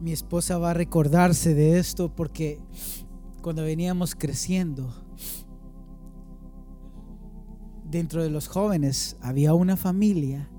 [0.00, 2.60] Mi esposa va a recordarse de esto porque
[3.42, 4.92] cuando veníamos creciendo,
[7.90, 10.50] dentro de los jóvenes había una familia.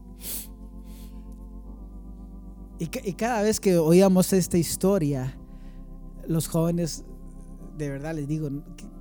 [2.79, 5.37] Y, cada vez que oíamos esta historia,
[6.27, 7.05] los jóvenes,
[7.77, 8.49] de verdad les digo,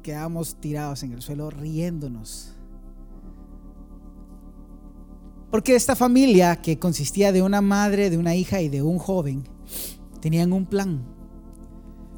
[0.03, 2.55] quedábamos tirados en el suelo riéndonos.
[5.51, 9.45] Porque esta familia, que consistía de una madre, de una hija y de un joven,
[10.21, 11.05] tenían un plan.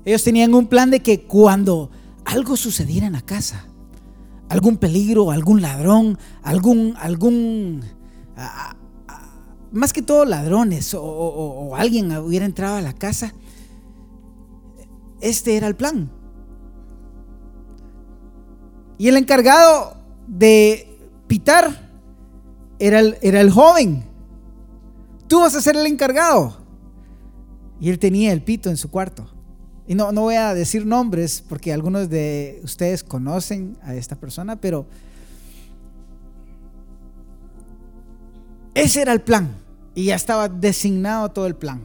[0.04, 1.90] Ellos tenían un plan de que cuando
[2.24, 3.66] algo sucediera en la casa,
[4.48, 7.84] algún peligro, algún ladrón, algún, algún,
[9.72, 13.34] más que todo ladrones o, alguien hubiera entrado a la casa,
[15.20, 16.10] este era el plan.
[18.96, 19.96] Y el encargado
[20.26, 21.88] de pitar
[22.78, 24.04] era el, era el joven.
[25.28, 26.57] Tú vas a ser el encargado.
[27.80, 29.26] Y él tenía el pito en su cuarto.
[29.86, 34.56] Y no, no voy a decir nombres porque algunos de ustedes conocen a esta persona,
[34.56, 34.86] pero
[38.74, 39.56] ese era el plan.
[39.94, 41.82] Y ya estaba designado todo el plan.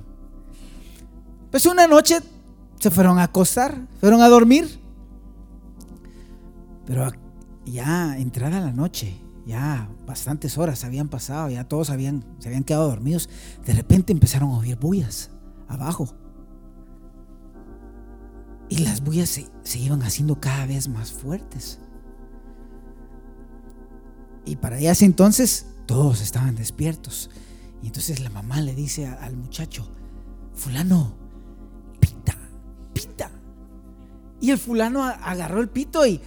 [1.49, 2.19] Pues una noche
[2.79, 4.79] se fueron a acostar, fueron a dormir.
[6.85, 7.09] Pero
[7.65, 12.89] ya entrada la noche, ya bastantes horas habían pasado, ya todos habían, se habían quedado
[12.89, 13.29] dormidos.
[13.65, 15.29] De repente empezaron a oír bullas
[15.73, 16.07] abajo.
[18.69, 21.79] Y las bullas se, iban haciendo cada vez más fuertes.
[24.45, 27.29] Y para ese entonces todos estaban despiertos.
[27.81, 29.87] Y entonces la mamá le dice al muchacho,
[30.53, 31.15] fulano,
[31.99, 32.35] pita,
[32.93, 33.29] pita.
[34.41, 36.19] Y el fulano agarró el pito Y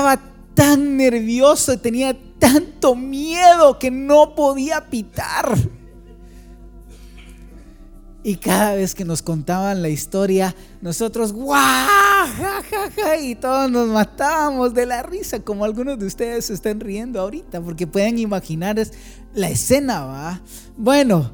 [0.00, 0.18] Estaba
[0.54, 5.54] tan nervioso y tenía tanto miedo que no podía pitar.
[8.22, 11.86] Y cada vez que nos contaban la historia, nosotros, ¡guau!
[13.20, 17.60] y todos nos matábamos de la risa, como algunos de ustedes se están riendo ahorita,
[17.60, 18.82] porque pueden imaginar
[19.34, 20.40] la escena, ¿va?
[20.78, 21.30] Bueno,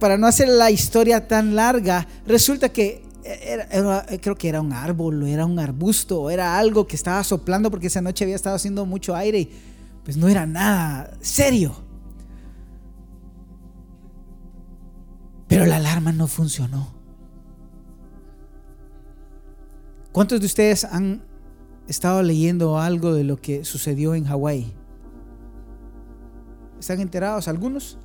[0.00, 5.26] para no hacer la historia tan larga, resulta que era, creo que era un árbol,
[5.26, 9.14] era un arbusto, era algo que estaba soplando porque esa noche había estado haciendo mucho
[9.14, 9.50] aire y
[10.04, 11.74] pues no era nada serio.
[15.48, 16.94] Pero la alarma no funcionó.
[20.12, 21.22] ¿Cuántos de ustedes han
[21.88, 24.72] estado leyendo algo de lo que sucedió en Hawái?
[26.78, 27.98] ¿Están enterados algunos?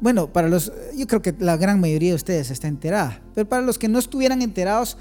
[0.00, 3.62] Bueno, para los, yo creo que la gran mayoría de ustedes está enterada, pero para
[3.62, 4.98] los que no estuvieran enterados,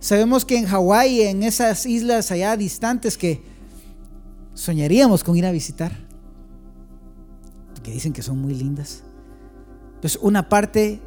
[0.00, 3.42] sabemos que en Hawái, en esas islas allá distantes que
[4.54, 5.92] soñaríamos con ir a visitar,
[7.82, 9.02] que dicen que son muy lindas,
[10.00, 11.00] pues una parte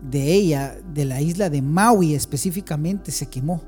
[0.00, 3.62] de ella, de la isla de Maui específicamente, se quemó.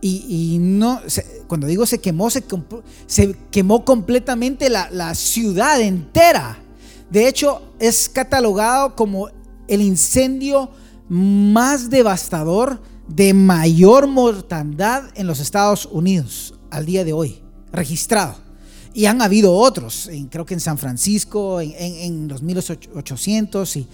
[0.00, 1.00] Y, no,
[1.48, 2.44] cuando digo se quemó, se,
[3.06, 6.58] se quemó completamente la, la ciudad entera
[7.10, 9.30] de hecho, es catalogado como
[9.66, 10.70] el incendio
[11.08, 17.42] más devastador de mayor mortandad en los Estados Unidos al día de hoy,
[17.72, 18.36] registrado.
[18.92, 23.88] Y han habido otros, creo que en San Francisco, en, los 1800, y,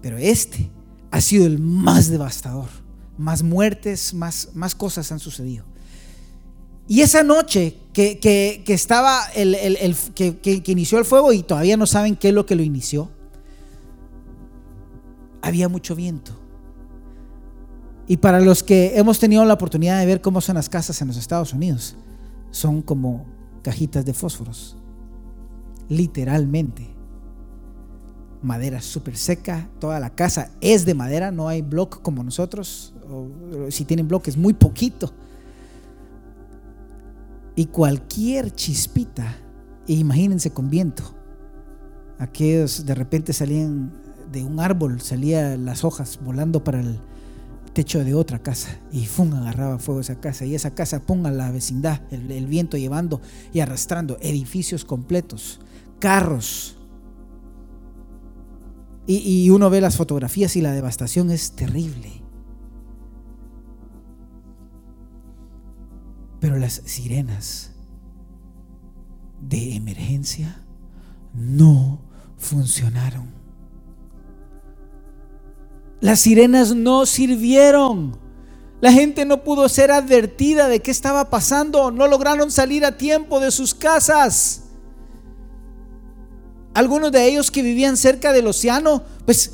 [0.00, 0.70] pero este
[1.10, 2.68] ha sido el más devastador.
[3.16, 5.64] Más muertes, más cosas han sucedido.
[6.86, 12.28] Y esa noche que, estaba el, que, inició el fuego y todavía no saben qué
[12.28, 13.10] es lo que lo inició,
[15.40, 16.32] había mucho viento.
[18.06, 21.08] Y para los que hemos tenido la oportunidad de ver cómo son las casas en
[21.08, 21.96] los Estados Unidos,
[22.50, 23.24] son como
[23.62, 24.76] cajitas de fósforos,
[25.88, 26.90] literalmente.
[28.42, 33.70] Madera súper seca, toda la casa es de madera, no hay bloque como nosotros, o,
[33.70, 35.14] si tienen bloques, muy poquito
[37.56, 39.36] y cualquier chispita,
[39.86, 41.14] imagínense con viento,
[42.18, 43.92] aquellos de repente salían
[44.32, 47.00] de un árbol, salían las hojas volando para el
[47.72, 51.50] techo de otra casa y fum, agarraba fuego esa casa y esa casa ponga la
[51.50, 53.20] vecindad, el, viento llevando
[53.52, 55.60] y arrastrando edificios completos,
[55.98, 56.78] carros.
[59.06, 62.23] y uno ve las fotografías y la devastación es terrible.
[66.44, 67.70] Pero las sirenas
[69.40, 70.62] de emergencia
[71.32, 72.02] no
[72.36, 73.32] funcionaron.
[76.02, 78.18] Las sirenas no sirvieron.
[78.82, 81.90] La gente no pudo ser advertida de qué estaba pasando.
[81.90, 84.64] No lograron salir a tiempo de sus casas.
[86.74, 89.50] Algunos de ellos que vivían cerca del océano, pues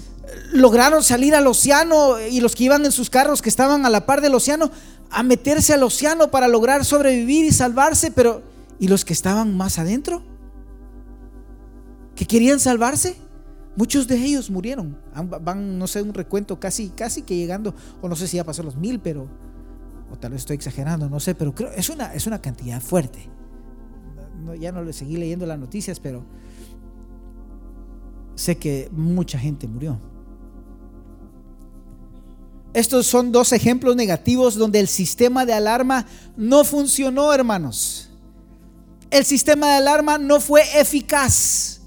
[0.51, 4.07] lograron salir al océano y los que iban en sus carros que estaban a la
[4.07, 4.73] par del océano,
[5.11, 8.43] a meterse al océano para lograr sobrevivir y salvarse, pero
[8.79, 10.23] ¿y los que estaban más adentro?
[12.15, 13.17] ¿Que querían salvarse?
[13.77, 14.99] Muchos de ellos murieron.
[15.43, 18.63] Van, no sé, un recuento casi, casi que llegando, o no sé si ya pasó
[18.63, 19.29] los mil, pero,
[20.11, 23.29] o tal vez estoy exagerando, no sé, pero creo, es una, es una cantidad fuerte.
[24.61, 26.25] ya no le seguí leyendo las noticias, pero
[28.35, 29.99] sé que mucha gente murió.
[32.73, 36.07] Estos son dos ejemplos negativos donde el sistema de alarma
[36.37, 38.09] no funcionó, hermanos.
[39.11, 41.81] El sistema de alarma no fue eficaz.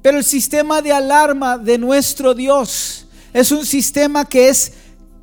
[0.00, 4.72] Pero el sistema de alarma de nuestro Dios es un sistema que es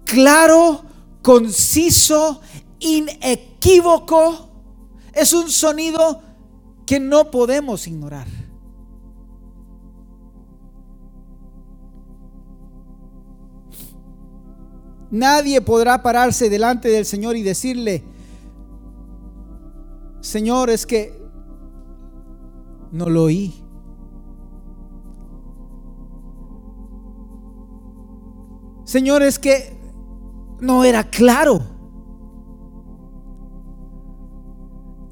[0.04, 0.86] claro,
[1.24, 2.40] conciso,
[2.80, 4.52] inequívoco.
[5.12, 6.22] Es un sonido
[6.86, 8.28] que no podemos ignorar.
[15.16, 18.04] Nadie podrá pararse delante del Señor y decirle,
[20.20, 21.18] Señor, es que
[22.92, 23.64] no lo oí.
[28.84, 29.80] Señor, es que
[30.60, 31.62] no era claro.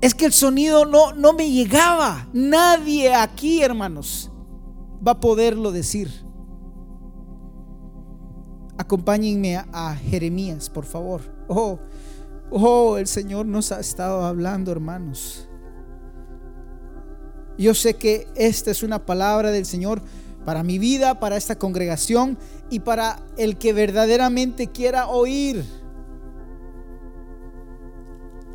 [0.01, 2.27] Es que el sonido no, no me llegaba.
[2.33, 4.29] Nadie aquí, hermanos,
[5.05, 6.25] va a poderlo decir.
[8.77, 11.21] Acompáñenme a, Jeremías, por favor.
[11.47, 11.79] Oh,
[12.49, 15.47] oh, el Señor nos ha estado hablando, hermanos.
[17.57, 20.01] Yo sé que esta es una palabra del Señor
[20.43, 22.37] para mi vida, para esta congregación
[22.69, 25.63] y para el que verdaderamente quiera oír.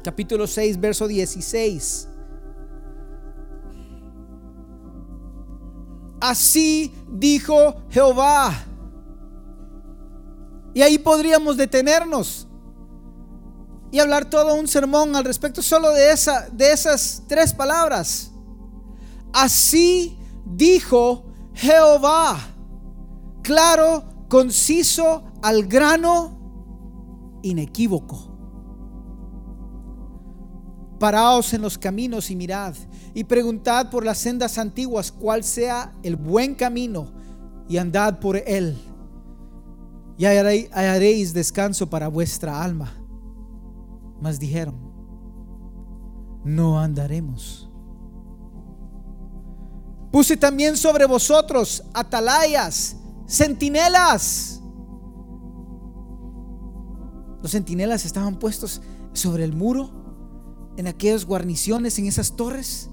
[0.02, 2.08] Capítulo 6, verso 16.
[6.20, 8.67] Así dijo Jehová
[10.78, 12.46] y ahí podríamos detenernos
[13.90, 18.30] y hablar todo un sermón al respecto solo de, esa, de esas tres palabras.
[19.32, 22.38] Así dijo Jehová,
[23.42, 26.38] claro, conciso, al grano,
[27.42, 28.38] inequívoco.
[31.00, 32.76] Paraos en los caminos y mirad,
[33.14, 37.10] y preguntad por las sendas antiguas cuál sea el buen camino,
[37.68, 38.78] y andad por él
[40.18, 42.92] y haréis descanso para vuestra alma.
[44.20, 44.74] Mas dijeron,
[46.44, 47.70] no andaremos.
[50.10, 52.96] Puse también sobre vosotros atalayas,
[53.28, 54.60] centinelas.
[57.40, 58.82] Los centinelas estaban puestos
[59.12, 59.90] sobre el muro,
[60.76, 62.90] en aquellas guarniciones, en esas torres.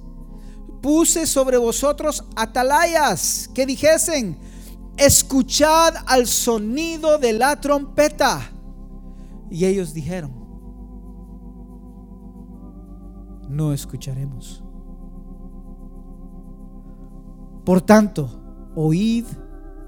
[0.81, 4.37] Puse sobre vosotros atalayas que dijesen,
[4.97, 8.51] escuchad al sonido de la trompeta.
[9.49, 10.33] Y ellos dijeron,
[13.49, 14.63] no escucharemos.
[17.63, 18.29] Por tanto,
[18.75, 19.25] oíd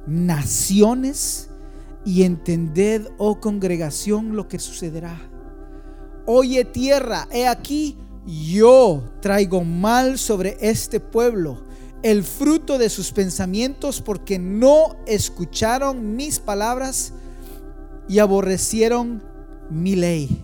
[0.08, 1.50] naciones
[2.06, 5.20] y entended, oh congregación, lo que sucederá.
[6.26, 11.67] Oye tierra, he aquí, yo traigo mal sobre este pueblo
[12.08, 17.12] el fruto de sus pensamientos porque no escucharon mis palabras
[18.08, 19.22] y aborrecieron
[19.70, 20.42] mi ley.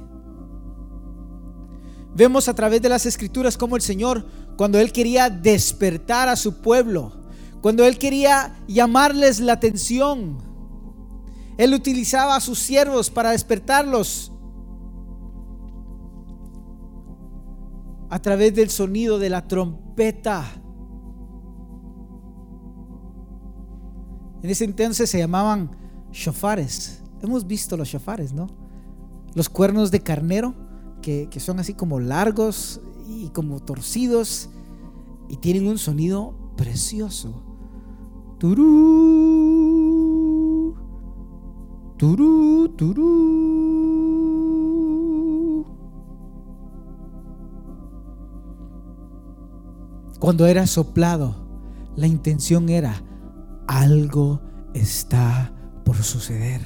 [2.13, 4.25] Vemos a través de las escrituras cómo el Señor,
[4.57, 7.13] cuando Él quería despertar a su pueblo,
[7.61, 10.39] cuando Él quería llamarles la atención,
[11.57, 14.33] Él utilizaba a sus siervos para despertarlos
[18.09, 20.59] a través del sonido de la trompeta
[24.43, 25.71] En ese entonces se llamaban
[26.11, 27.01] shofares.
[27.21, 28.49] Hemos visto los shofares, ¿no?
[29.33, 30.53] Los cuernos de carnero,
[31.01, 34.49] que, son así como largos y como torcidos
[35.29, 37.41] y tienen un sonido precioso.
[38.37, 39.15] Turú,
[41.97, 43.13] turú, turú.
[50.19, 51.33] Cuando era soplado,
[51.95, 53.01] la intención era
[53.67, 54.41] algo
[54.73, 55.53] está
[55.83, 56.61] por suceder.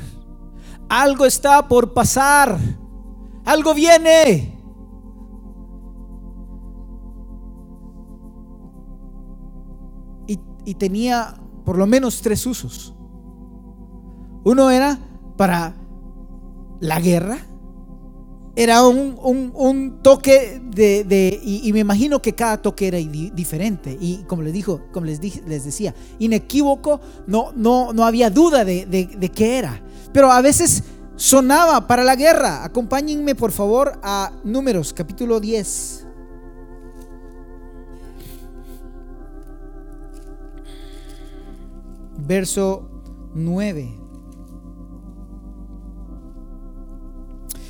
[0.90, 2.58] Algo está por pasar.
[3.46, 4.54] Algo viene.
[10.66, 12.94] Y, tenía por lo menos tres usos.
[14.44, 15.00] Uno era
[15.38, 15.76] para
[16.82, 17.38] la guerra
[18.60, 23.96] era un, toque de, y, me imagino que cada toque era diferente.
[24.02, 28.66] Y como les dijo, como les, dije, les decía, inequívoco, no, no, no había duda
[28.66, 29.80] de, de qué era.
[30.12, 30.82] Pero a veces
[31.16, 32.64] sonaba para la guerra.
[32.64, 36.08] Acompáñenme por favor a Números, capítulo 10.
[42.26, 42.90] Verso
[43.36, 44.07] 9.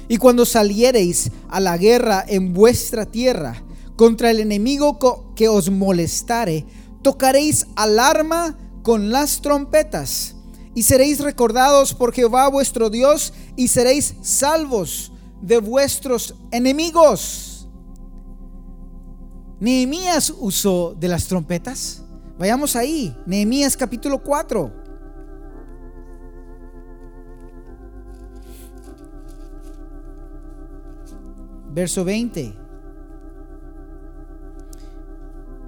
[0.07, 3.63] Y cuando saliereis a la guerra en vuestra tierra
[3.95, 6.65] contra el enemigo que os molestare,
[7.01, 10.35] tocaréis alarma con las trompetas
[10.75, 15.11] y seréis recordados por Jehová vuestro Dios y seréis salvos
[15.41, 17.67] de vuestros enemigos.
[19.59, 22.03] Nehemías usó de las trompetas.
[22.37, 24.86] Vayamos ahí, Nehemías capítulo 4.
[31.77, 32.55] Verso 20.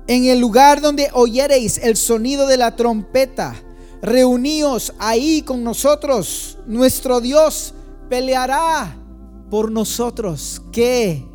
[0.08, 3.54] En el lugar donde oyereis el sonido de la trompeta,
[4.01, 6.58] reuníos ahí con nosotros.
[6.66, 7.75] Nuestro Dios
[8.10, 8.98] peleará
[9.51, 10.63] por nosotros.
[10.72, 11.28] Qué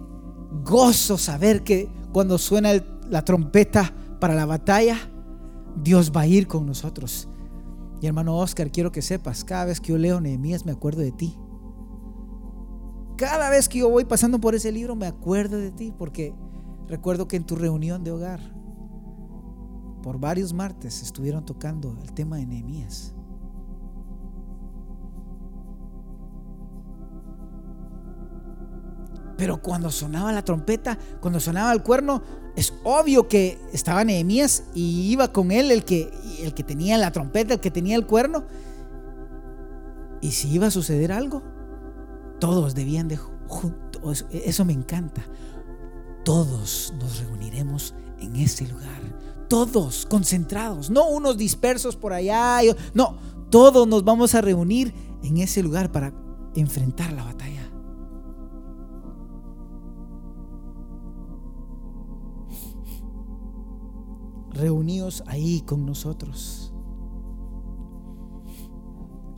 [0.64, 2.73] gozo saber que cuando suena
[3.09, 4.99] la trompeta para la batalla,
[5.85, 7.28] Dios va a ir con nosotros.
[8.00, 11.12] Y hermano Oscar, quiero que sepas, cada vez que yo leo Nehemías me acuerdo de
[11.12, 11.38] ti.
[13.16, 16.35] Cada vez que yo voy pasando por ese libro me acuerdo de ti porque
[16.88, 18.40] recuerdo que en tu reunión de hogar
[20.02, 23.14] por varios martes estuvieron tocando el tema de Nehemías.
[29.37, 32.23] Pero cuando sonaba la trompeta, cuando sonaba el cuerno,
[32.56, 37.12] es obvio que estaba Nehemías y iba con él el que, el que tenía la
[37.12, 38.44] trompeta, el que tenía el cuerno.
[40.21, 41.42] Y si iba a suceder algo,
[42.44, 45.24] todos debían de juntos, eso me encanta.
[46.26, 49.46] Todos nos reuniremos en ese lugar.
[49.48, 52.60] Todos concentrados, no unos dispersos por allá.
[52.92, 53.16] No,
[53.48, 56.12] todos nos vamos a reunir en ese lugar para
[56.54, 57.62] enfrentar la batalla.
[64.50, 66.74] Reuníos ahí con nosotros.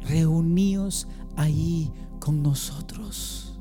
[0.01, 1.93] Reuníos ahí
[2.27, 3.57] con nosotros.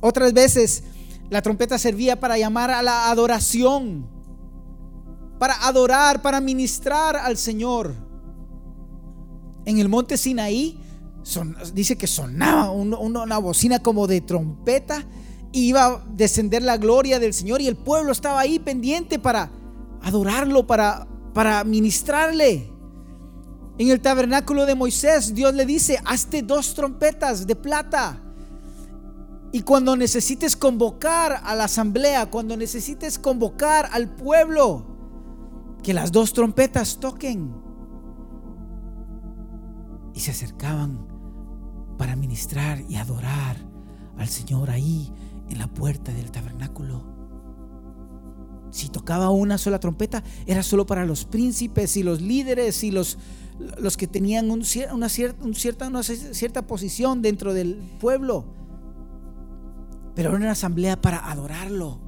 [0.00, 0.84] Otras veces
[1.28, 4.08] la trompeta servía para llamar a la adoración,
[5.38, 7.94] para adorar, para ministrar al Señor.
[9.66, 10.80] En el monte Sinaí
[11.74, 15.04] dice que sonaba una bocina como de trompeta
[15.52, 19.50] iba a descender la gloria del Señor y el pueblo estaba ahí pendiente para
[20.00, 22.77] adorarlo, para, para ministrarle.
[23.78, 28.20] En el tabernáculo de Moisés, Dios le dice, hazte dos trompetas de plata.
[29.52, 34.84] Y cuando necesites convocar a la asamblea, cuando necesites convocar al pueblo,
[35.82, 37.54] que las dos trompetas toquen.
[40.12, 41.06] Y se acercaban
[41.96, 43.56] para ministrar y adorar
[44.16, 45.12] al Señor ahí
[45.48, 47.04] en la puerta del tabernáculo.
[48.70, 53.18] Si tocaba una sola trompeta, era solo para los príncipes y los líderes y los
[53.58, 54.94] los que tenían una, cierta,
[55.54, 58.44] cierta, una cierta posición dentro del pueblo,
[60.14, 62.00] pero era una asamblea para adorarlo.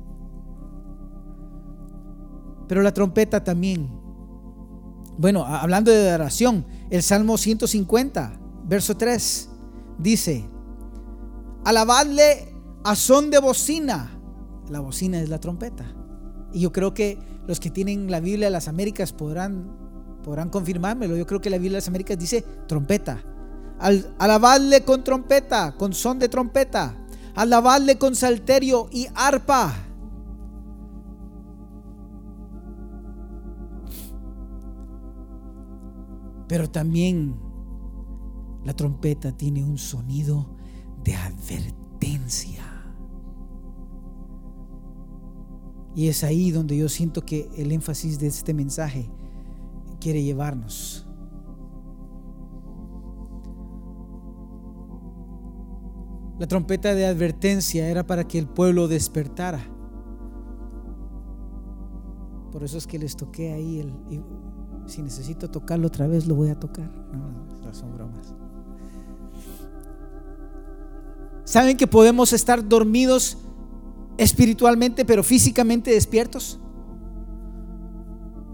[2.68, 3.90] Pero la trompeta también.
[5.18, 9.50] Bueno, hablando de adoración, el Salmo 150, verso 3,
[9.98, 10.48] dice,
[11.64, 12.54] alabadle
[12.84, 14.18] a son de bocina.
[14.68, 15.84] La bocina es la trompeta.
[16.52, 19.89] Y yo creo que los que tienen la Biblia de las Américas podrán
[20.30, 21.16] podrán confirmármelo.
[21.16, 23.20] Yo creo que la Biblia de las Américas dice trompeta.
[23.80, 26.94] Al, alabadle con trompeta, con son de trompeta.
[27.34, 29.74] Alabadle con salterio y arpa.
[36.46, 37.34] Pero también
[38.64, 40.54] la trompeta tiene un sonido
[41.02, 42.64] de advertencia.
[45.96, 49.10] Y es ahí donde yo siento que el énfasis de este mensaje
[50.00, 51.06] quiere llevarnos.
[56.40, 59.60] La trompeta de advertencia era para que el pueblo despertara.
[62.50, 63.92] Por eso es que les toqué ahí el,
[64.86, 66.90] si necesito tocarlo otra vez lo voy a tocar.
[67.12, 68.34] No, son bromas.
[71.44, 73.36] Saben que podemos estar dormidos
[74.18, 76.58] espiritualmente, pero físicamente despiertos.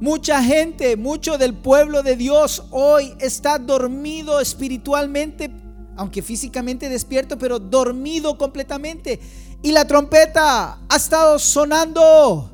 [0.00, 5.50] Mucha gente, mucho del pueblo de Dios hoy está dormido espiritualmente,
[5.96, 9.18] aunque físicamente despierto, pero dormido completamente.
[9.62, 12.50] Y la trompeta ha estado sonando.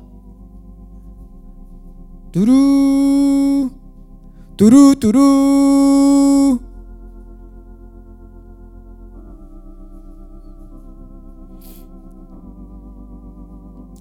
[2.31, 3.71] Turú,
[4.55, 6.61] turú, turú.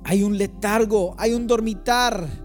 [0.05, 2.42] Hay un letargo, hay un dormitar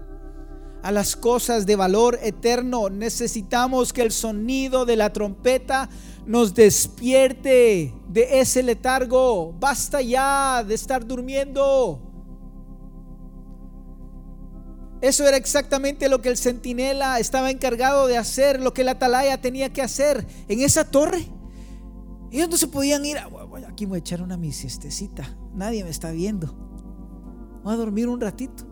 [0.82, 2.88] a las cosas de valor eterno.
[2.90, 5.88] Necesitamos que el sonido de la trompeta
[6.26, 9.52] nos despierte de ese letargo.
[9.58, 12.02] Basta ya de estar durmiendo.
[15.00, 19.40] Eso era exactamente lo que el centinela estaba encargado de hacer, lo que la atalaya
[19.40, 21.28] tenía que hacer en esa torre.
[22.30, 23.16] Ellos no se podían ir,
[23.68, 24.52] aquí voy a echar una mi
[25.54, 26.52] nadie me está viendo,
[27.62, 28.67] voy a dormir un ratito.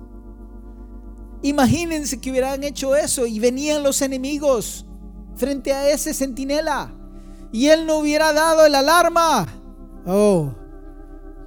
[1.47, 4.85] Imagínense que hubieran hecho eso y venían los enemigos
[5.37, 6.93] frente a ese centinela
[7.53, 9.47] y él no hubiera dado el alarma.
[10.05, 10.51] Oh,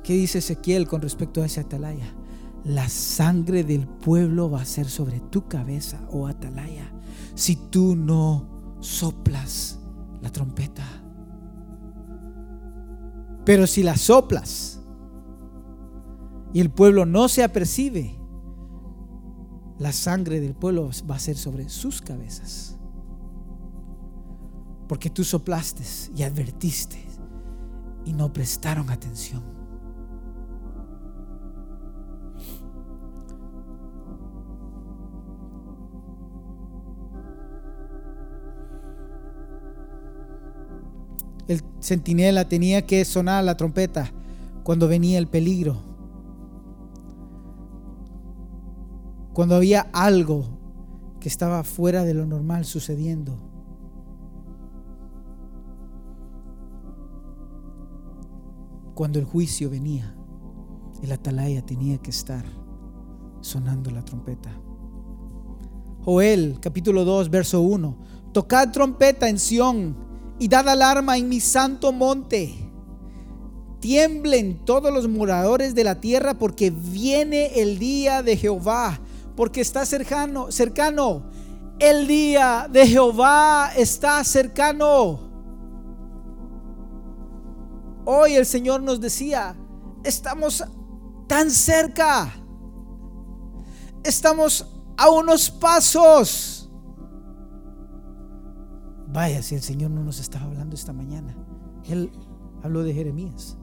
[0.01, 2.15] ¿qué dice Ezequiel con respecto a ese atalaya?
[2.63, 6.93] La sangre del pueblo va a ser sobre tu cabeza, oh atalaya,
[7.35, 9.79] si tú no soplas
[10.21, 10.85] la trompeta.
[13.43, 14.79] Pero si la soplas
[16.53, 18.18] y el pueblo no se apercibe,
[19.79, 22.75] la sangre del pueblo va a ser sobre sus cabezas.
[24.87, 25.83] Porque tú soplaste
[26.15, 26.99] y advertiste
[28.05, 29.41] y no prestaron atención.
[41.47, 44.11] El centinela tenía que sonar la trompeta
[44.63, 45.88] cuando venía el peligro.
[49.39, 50.43] Cuando había algo
[51.21, 53.37] que estaba fuera de lo normal sucediendo.
[58.93, 60.13] Cuando el juicio venía,
[61.01, 62.43] el atalaya tenía que estar
[63.39, 64.51] sonando la trompeta.
[66.03, 67.97] Joel capítulo 2 verso 1.
[68.33, 69.95] Tocad trompeta en Sión
[70.37, 72.55] y dad alarma en mi santo monte.
[73.79, 78.99] Tiemblen todos los moradores de la tierra porque viene el día de Jehová
[79.39, 81.23] porque está cercano, cercano.
[81.79, 85.17] El día de Jehová está cercano.
[88.03, 89.55] Hoy el Señor nos decía,
[90.03, 90.61] estamos
[91.25, 92.33] tan cerca.
[94.03, 96.69] Estamos a unos pasos.
[99.07, 101.33] Vaya, si el Señor no nos estaba hablando esta mañana.
[101.85, 102.11] Él
[102.61, 103.57] habló de Jeremías.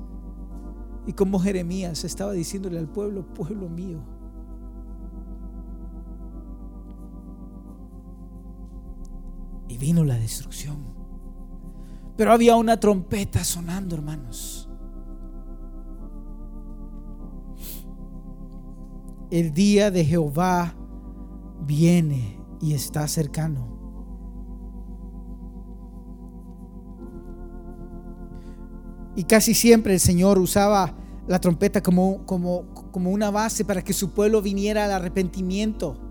[1.06, 4.15] Y como Jeremías estaba diciéndole al pueblo, pueblo mío,
[9.76, 10.76] vino la destrucción.
[12.16, 14.68] Pero había una trompeta sonando, hermanos.
[19.30, 20.74] El día de Jehová
[21.66, 23.76] viene y está cercano.
[29.14, 30.94] Y casi siempre el Señor usaba
[31.26, 36.05] la trompeta como, como, como una base para que su pueblo viniera al arrepentimiento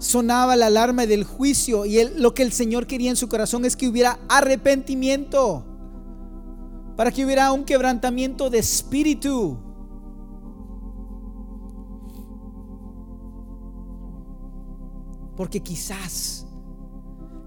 [0.00, 3.76] sonaba la alarma del juicio y lo que el Señor quería en su corazón es
[3.76, 5.64] que hubiera arrepentimiento,
[6.96, 9.58] para que hubiera un quebrantamiento de espíritu.
[15.36, 16.46] Porque quizás,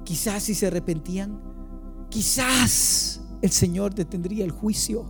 [0.04, 1.42] quizás si se arrepentían,
[2.10, 5.06] quizás el Señor detendría el juicio.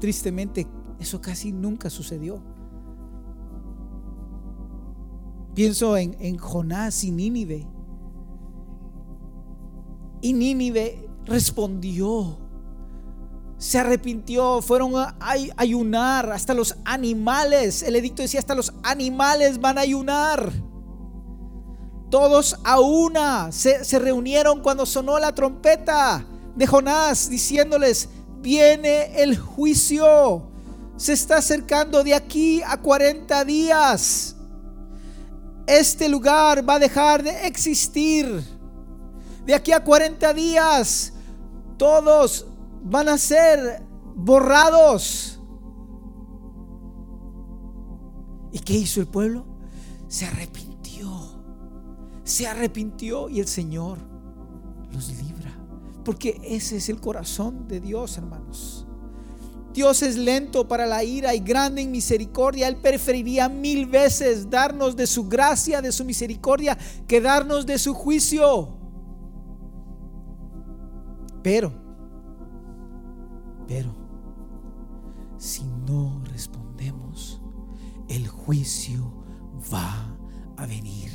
[0.00, 0.66] Tristemente,
[0.98, 2.42] eso casi nunca sucedió.
[5.58, 7.66] Pienso en, Jonás y Nínive.
[10.20, 12.38] Y Nínive respondió.
[13.56, 15.16] Se arrepintió, fueron a
[15.56, 17.82] ayunar, hasta los animales.
[17.82, 20.52] El edicto decía, hasta los animales van a ayunar.
[22.08, 29.36] Todos a una se, se reunieron cuando sonó la trompeta de Jonás, diciéndoles, viene el
[29.36, 30.52] juicio.
[30.96, 34.36] Se está acercando de aquí a 40 días
[35.68, 38.42] este lugar va a dejar de existir.
[39.44, 41.12] De aquí a 40 días,
[41.76, 42.46] todos
[42.82, 43.82] van a ser
[44.14, 45.40] borrados.
[48.50, 49.44] ¿Y qué hizo el pueblo?
[50.08, 51.10] Se arrepintió.
[52.24, 53.98] Se arrepintió y el Señor
[54.90, 55.52] los libra.
[56.04, 58.77] Porque ese es el corazón de Dios, hermanos.
[59.78, 62.66] Dios es lento para la ira y grande en misericordia.
[62.66, 67.94] Él preferiría mil veces darnos de su gracia, de su misericordia, que darnos de su
[67.94, 68.76] juicio.
[71.44, 71.72] Pero,
[73.68, 73.94] pero,
[75.36, 77.40] si no respondemos,
[78.08, 79.14] el juicio
[79.72, 80.18] va
[80.56, 81.12] a venir.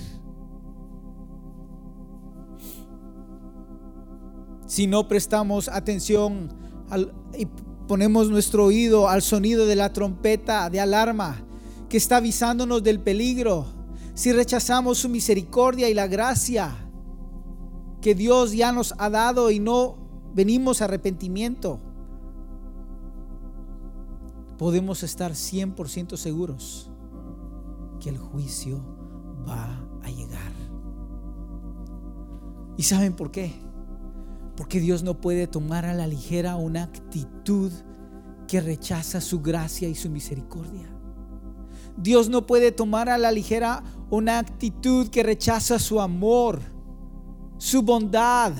[4.67, 6.47] Si no prestamos atención
[6.89, 7.13] al,
[7.87, 11.43] ponemos nuestro oído al sonido de la trompeta de alarma
[11.89, 13.67] que está avisándonos del peligro,
[14.13, 16.75] si rechazamos su misericordia y la gracia
[18.01, 19.97] que Dios ya nos ha dado y no
[20.33, 21.79] venimos a arrepentimiento,
[24.57, 26.89] podemos estar 100% seguros
[27.99, 28.83] que el juicio
[29.47, 30.51] va a llegar.
[32.77, 33.53] ¿Y saben por qué?
[34.55, 37.71] Porque Dios no puede tomar a la ligera una actitud
[38.47, 40.89] que rechaza su gracia y su misericordia.
[41.97, 46.59] Dios no puede tomar a la ligera una actitud que rechaza su amor,
[47.57, 48.53] su bondad.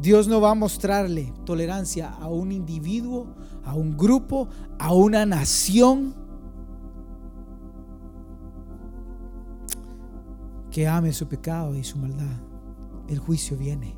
[0.00, 3.26] Dios no va a mostrarle tolerancia a un individuo,
[3.64, 6.23] a un grupo, a una nación
[10.74, 12.36] que ame su pecado y su maldad.
[13.06, 13.94] El juicio viene.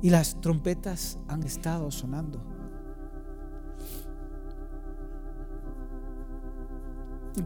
[0.00, 2.42] Y las trompetas han estado sonando.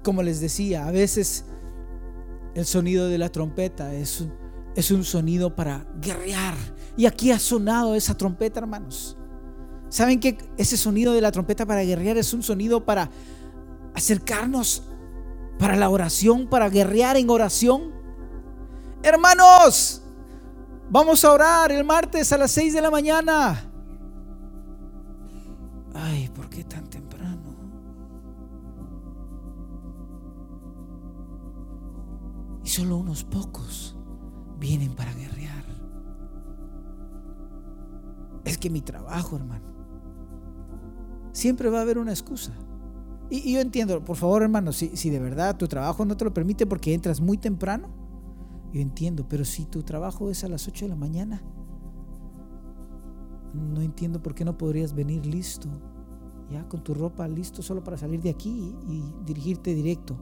[0.05, 1.47] Como les decía, a veces
[2.55, 4.25] el sonido de la trompeta es,
[4.77, 6.55] es un sonido para guerrear.
[6.97, 9.19] Y aquí ha sonado esa trompeta, hermanos.
[9.89, 13.11] ¿Saben que ese sonido de la trompeta para guerrear es un sonido para
[13.95, 14.85] acercarnos
[15.59, 17.96] para la oración, para guerrear en oración?
[19.07, 20.03] Hermanos,
[20.91, 23.71] vamos a orar el martes a las 6 de la mañana.
[25.95, 27.55] Ay, ¿por qué tan temprano?
[32.65, 33.97] Y solo unos pocos
[34.59, 35.65] vienen para guerrear.
[38.45, 39.67] Es que mi trabajo, hermano.
[41.31, 42.55] Siempre va a haber una excusa.
[43.31, 46.35] Y, yo entiendo, por favor, hermano, si, si de verdad tu trabajo no te lo
[46.35, 48.06] permite porque entras muy temprano,
[48.77, 51.43] yo entiendo, pero si tu trabajo es a las 8 de la mañana,
[53.55, 55.67] no entiendo por qué no podrías venir listo,
[56.51, 60.15] ya con tu ropa listo solo para salir de aquí y dirigirte directo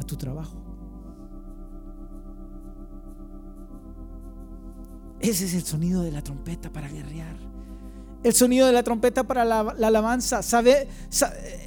[0.00, 0.56] a tu trabajo.
[5.20, 7.36] Ese es el sonido de la trompeta para guerrear.
[8.24, 10.88] El sonido de la trompeta para la, alabanza, ¿sabe?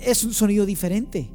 [0.01, 1.31] Es un sonido diferente.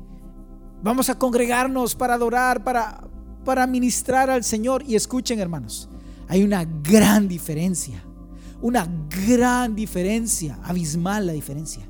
[0.82, 3.06] Vamos a congregarnos para adorar, para,
[3.46, 4.82] para ministrar al Señor.
[4.86, 5.88] Y escuchen, hermanos,
[6.28, 8.02] hay una gran diferencia.
[8.60, 11.86] Una gran diferencia, abismal la diferencia,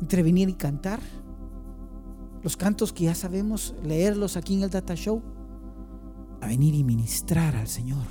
[0.00, 1.00] entre venir y cantar.
[2.42, 5.22] Los cantos que ya sabemos leerlos aquí en el Data Show,
[6.40, 8.06] a venir y ministrar al Señor.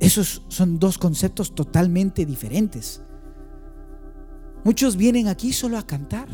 [0.00, 3.02] Esos son dos conceptos totalmente diferentes.
[4.64, 6.28] Muchos vienen aquí solo a cantar.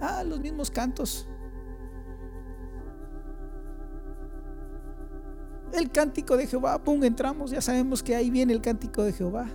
[0.00, 1.28] Ah, los mismos cantos.
[5.72, 9.48] El cántico de Jehová, pum, entramos, ya sabemos que ahí viene el cántico de Jehová.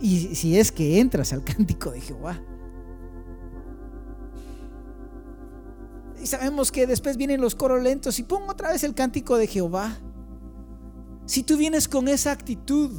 [0.00, 2.40] Y si es que entras al cántico de Jehová.
[6.22, 9.46] Y sabemos que después vienen los coros lentos y pum, otra vez el cántico de
[9.46, 9.96] Jehová.
[11.26, 12.90] Si tú vienes con esa actitud,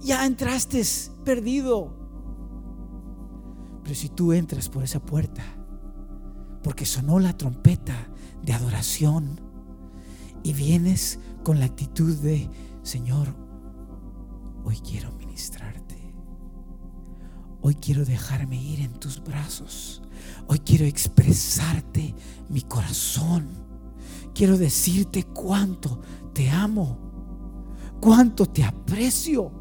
[0.00, 0.82] ya entraste
[1.24, 1.94] perdido.
[3.82, 5.42] Pero si tú entras por esa puerta,
[6.62, 8.08] porque sonó la trompeta
[8.42, 9.40] de adoración,
[10.46, 12.50] y vienes con la actitud de,
[12.82, 13.28] Señor,
[14.64, 16.12] hoy quiero ministrarte.
[17.62, 20.02] Hoy quiero dejarme ir en tus brazos.
[20.48, 22.16] Hoy quiero expresarte
[22.48, 23.46] mi corazón.
[24.34, 26.00] Quiero decirte cuánto
[26.34, 26.98] te amo,
[28.00, 29.52] cuánto te aprecio.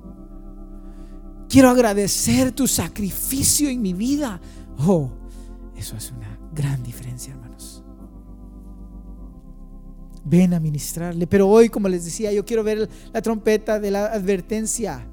[1.48, 4.42] Quiero agradecer tu sacrificio en mi vida.
[4.80, 5.12] Oh,
[5.76, 7.45] eso es una gran diferencia, hermanos
[10.26, 11.28] ven a ministrarle.
[11.28, 15.08] Pero hoy, como les decía, yo quiero ver la trompeta de la advertencia.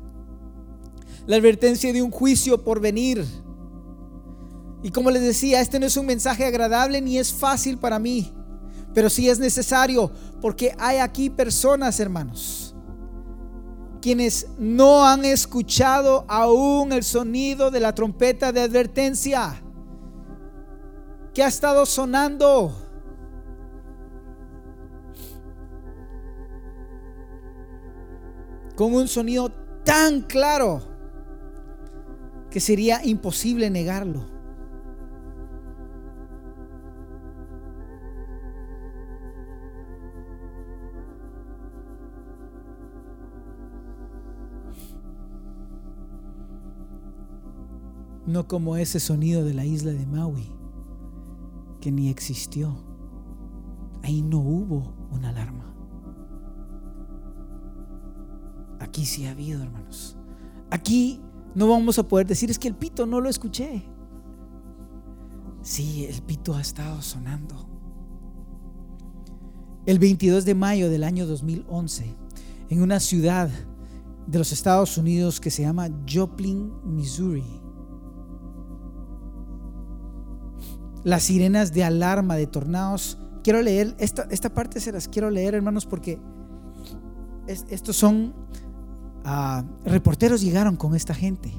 [1.27, 3.25] La advertencia de un juicio por venir.
[4.83, 8.33] Y como les decía, este no es un mensaje agradable ni es fácil para mí.
[8.95, 12.75] Pero sí es necesario porque hay aquí personas, hermanos,
[14.01, 19.63] quienes no han escuchado aún el sonido de la trompeta de advertencia
[21.33, 22.92] que ha estado sonando
[28.77, 29.51] con un sonido
[29.85, 30.81] tan claro
[32.51, 34.31] que sería imposible negarlo.
[48.27, 50.49] No como ese sonido de la isla de Maui,
[51.81, 52.75] que ni existió.
[54.03, 55.72] Ahí no hubo una alarma.
[58.93, 60.19] Aquí sí ha habido, hermanos.
[60.69, 61.19] Aquí
[61.55, 63.83] no vamos a poder decir, es que el pito no lo escuché.
[65.63, 67.71] Sí, el pito ha estado sonando.
[69.87, 72.15] El 22 de mayo del año 2011,
[72.69, 73.49] en una ciudad
[74.27, 77.63] de los Estados Unidos que se llama Joplin, Missouri,
[81.03, 83.17] las sirenas de alarma de tornados.
[83.43, 86.21] Quiero leer, esta, esta parte se las quiero leer, hermanos, porque
[87.47, 88.35] estos son
[89.85, 91.53] reporteros llegaron con esta gente.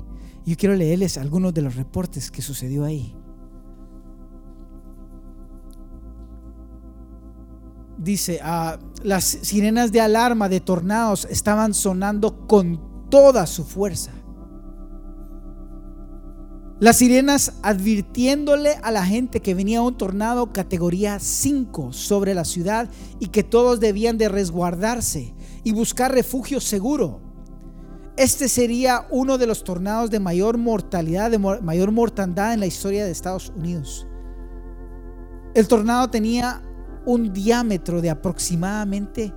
[0.45, 3.15] Yo quiero leerles algunos de los reportes que sucedió ahí.
[7.97, 14.11] Dice, ah, las sirenas de alarma de tornados estaban sonando con toda su fuerza.
[16.79, 22.89] Las sirenas advirtiéndole a la gente que venía un tornado categoría 5 sobre la ciudad
[23.19, 27.32] y que todos debían de resguardarse y buscar refugio seguro.
[28.15, 33.05] Este sería uno de los tornados de mayor mortalidad, de mayor mortandad en la historia
[33.05, 34.07] de Estados Unidos.
[35.55, 36.61] El tornado tenía
[37.05, 39.33] un diámetro de aproximadamente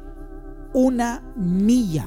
[0.74, 2.06] una milla.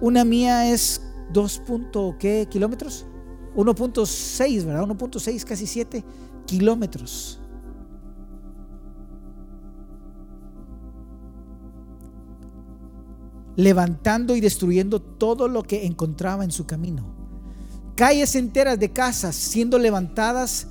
[0.00, 1.00] Una milla es
[1.32, 1.62] 2.
[2.18, 3.06] ¿qué kilómetros?
[3.54, 4.82] 1.6, ¿verdad?
[4.82, 6.04] 1.6, casi 7
[6.46, 7.40] kilómetros.
[13.58, 17.14] Levantando y destruyendo todo lo que encontraba en su camino.
[17.94, 20.68] Calles enteras de casas siendo levantadas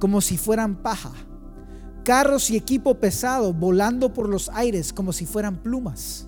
[0.00, 1.12] como si fueran paja.
[2.04, 6.26] Carros y equipo pesado volando por los aires como si fueran plumas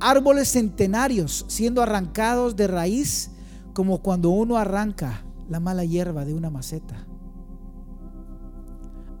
[0.00, 3.32] árboles centenarios siendo arrancados de raíz
[3.72, 7.06] como cuando uno arranca la mala hierba de una maceta.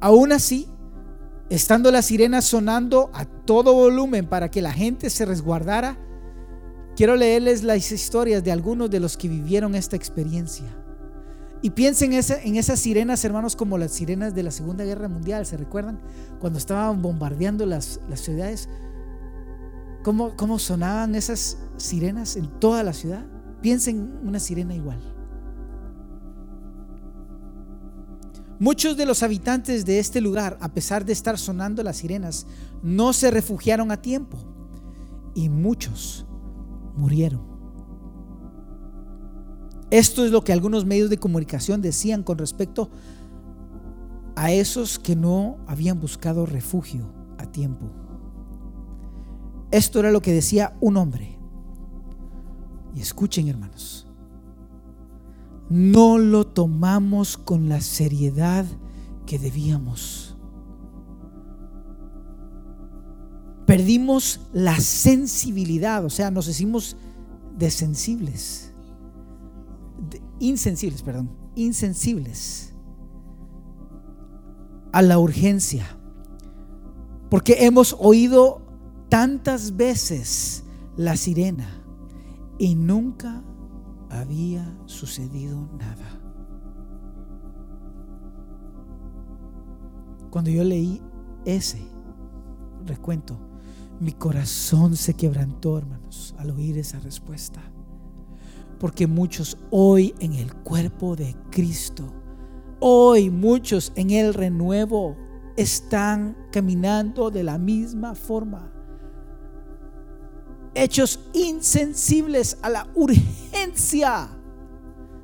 [0.00, 0.68] Aún así,
[1.50, 5.98] estando las sirenas sonando a todo volumen para que la gente se resguardara,
[6.96, 10.66] quiero leerles las historias de algunos de los que vivieron esta experiencia.
[11.60, 15.56] Y piensen en, esas sirenas, hermanos, como las sirenas de la Segunda Guerra Mundial, ¿se
[15.56, 16.00] recuerdan?
[16.38, 18.68] Cuando estaban bombardeando las, las ciudades
[20.02, 23.26] cómo, sonaban esas sirenas en toda la ciudad.
[23.60, 25.00] Piensen una sirena igual.
[28.60, 32.46] Muchos de los habitantes de este lugar, a pesar de estar sonando las sirenas,
[32.82, 34.38] no se refugiaron a tiempo
[35.34, 36.26] y muchos
[36.96, 37.46] murieron.
[39.90, 42.90] Esto es lo que algunos medios de comunicación decían con respecto
[44.34, 47.86] a esos que no habían buscado refugio a tiempo.
[49.70, 51.38] Esto era lo que decía un hombre.
[52.94, 54.07] Y escuchen hermanos,
[55.70, 58.64] no lo tomamos con la seriedad
[59.26, 60.36] que debíamos.
[63.66, 66.96] Perdimos la sensibilidad, o sea, nos hicimos
[67.58, 68.72] desensibles,
[70.38, 72.74] insensibles, perdón, insensibles
[74.92, 75.84] a la urgencia,
[77.28, 78.62] porque hemos oído
[79.10, 80.64] tantas veces
[80.96, 81.68] la sirena
[82.58, 83.42] y nunca
[84.10, 86.20] había sucedido nada.
[90.30, 91.00] Cuando yo leí
[91.44, 91.82] ese
[92.84, 93.38] recuento,
[94.00, 97.60] mi corazón se quebrantó, hermanos, al oír esa respuesta.
[98.78, 102.12] Porque muchos hoy en el cuerpo de Cristo,
[102.78, 105.16] hoy muchos en el renuevo,
[105.56, 108.77] están caminando de la misma forma
[110.82, 114.28] hechos insensibles a la urgencia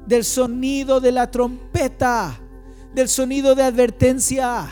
[0.07, 2.38] del sonido de la trompeta,
[2.95, 4.69] del sonido de advertencia.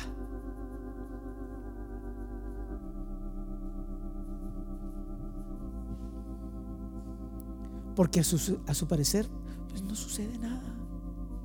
[7.94, 9.28] Porque a su, a su parecer,
[9.68, 10.74] pues no sucede nada,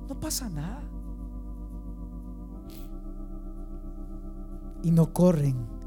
[0.08, 0.82] no pasa nada.
[4.82, 5.77] Y no corren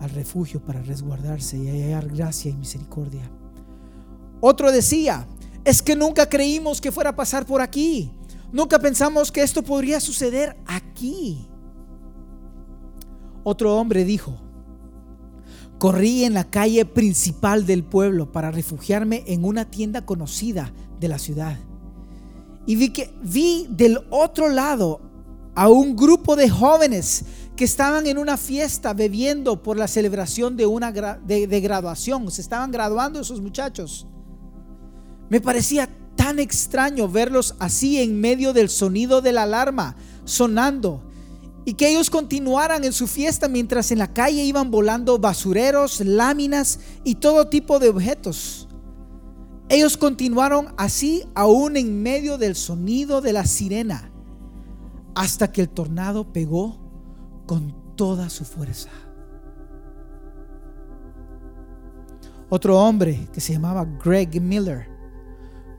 [0.00, 3.30] al refugio para resguardarse y hallar gracia y misericordia.
[4.40, 5.26] Otro decía,
[5.64, 8.10] es que nunca creímos que fuera a pasar por aquí.
[8.50, 11.46] Nunca pensamos que esto podría suceder aquí.
[13.44, 14.40] Otro hombre dijo,
[15.78, 21.18] Corrí en la calle principal del pueblo para refugiarme en una tienda conocida de la
[21.18, 21.56] ciudad.
[22.66, 25.00] Y vi que vi del otro lado
[25.54, 27.24] a un grupo de jóvenes
[27.60, 32.30] que estaban en una fiesta bebiendo por la celebración de una de graduación.
[32.30, 34.06] Se estaban graduando esos muchachos.
[35.28, 39.94] Me parecía tan extraño verlos así en medio del sonido de la alarma
[40.24, 41.02] sonando
[41.66, 46.80] y que ellos continuaran en su fiesta mientras en la calle iban volando basureros, láminas
[47.04, 48.68] y todo tipo de objetos.
[49.68, 54.10] Ellos continuaron así aún en medio del sonido de la sirena
[55.14, 56.79] hasta que el tornado pegó
[57.50, 58.90] con toda su fuerza.
[62.48, 64.86] Otro hombre que se llamaba Greg Miller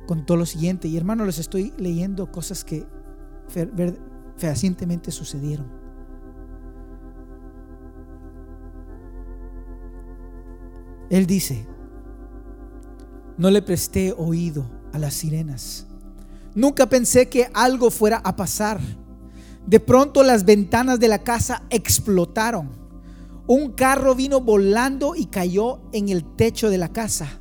[0.05, 2.85] contó lo siguiente, y hermano, les estoy leyendo cosas que
[4.35, 5.71] fehacientemente sucedieron.
[11.09, 11.65] Él dice,
[13.37, 15.87] no le presté oído a las sirenas.
[16.53, 18.81] Nunca pensé que algo fuera a pasar.
[19.65, 22.69] De pronto las ventanas de la casa explotaron.
[23.47, 27.39] Un carro vino volando y cayó en el techo de la casa.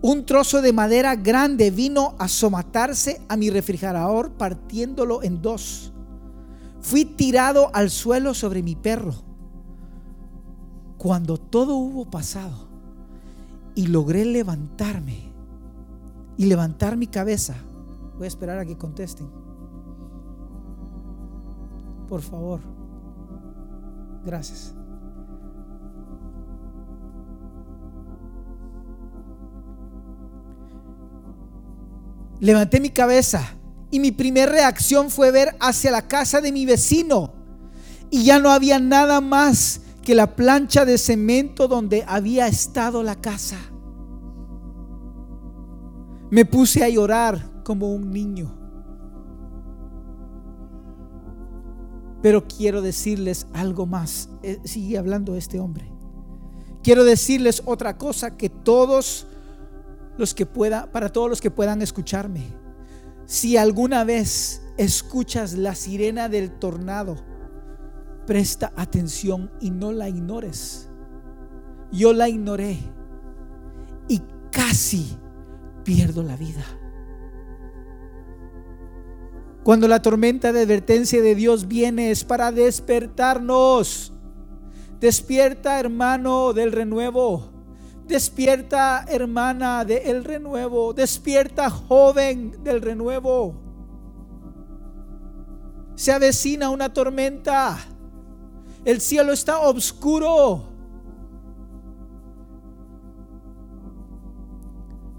[0.00, 5.92] Un trozo de madera grande vino a somatarse a mi refrigerador partiéndolo en dos.
[6.80, 9.14] Fui tirado al suelo sobre mi perro.
[10.98, 12.68] Cuando todo hubo pasado
[13.74, 15.32] y logré levantarme
[16.36, 17.54] y levantar mi cabeza,
[18.16, 19.41] voy a esperar a que contesten.
[22.12, 22.60] Por favor.
[24.22, 24.74] Gracias.
[32.38, 33.40] Levanté mi cabeza
[33.90, 37.32] y mi primera reacción fue ver hacia la casa de mi vecino.
[38.10, 43.14] Y ya no había nada más que la plancha de cemento donde había estado la
[43.14, 43.56] casa.
[46.30, 48.61] Me puse a llorar como un niño.
[52.22, 54.30] Pero quiero decirles algo más.
[54.42, 55.90] Eh, sigue hablando este hombre.
[56.82, 59.26] Quiero decirles otra cosa que todos
[60.16, 62.44] los que puedan, para todos los que puedan escucharme.
[63.26, 67.16] Si alguna vez escuchas la sirena del tornado,
[68.26, 70.88] presta atención y no la ignores.
[71.90, 72.78] Yo la ignoré
[74.08, 75.16] y casi
[75.84, 76.64] pierdo la vida.
[79.64, 84.12] Cuando la tormenta de advertencia de Dios viene es para despertarnos.
[84.98, 87.52] Despierta hermano del renuevo.
[88.06, 90.92] Despierta, hermana del renuevo.
[90.92, 93.54] Despierta, joven del renuevo.
[95.94, 97.78] Se avecina una tormenta.
[98.84, 100.64] El cielo está oscuro.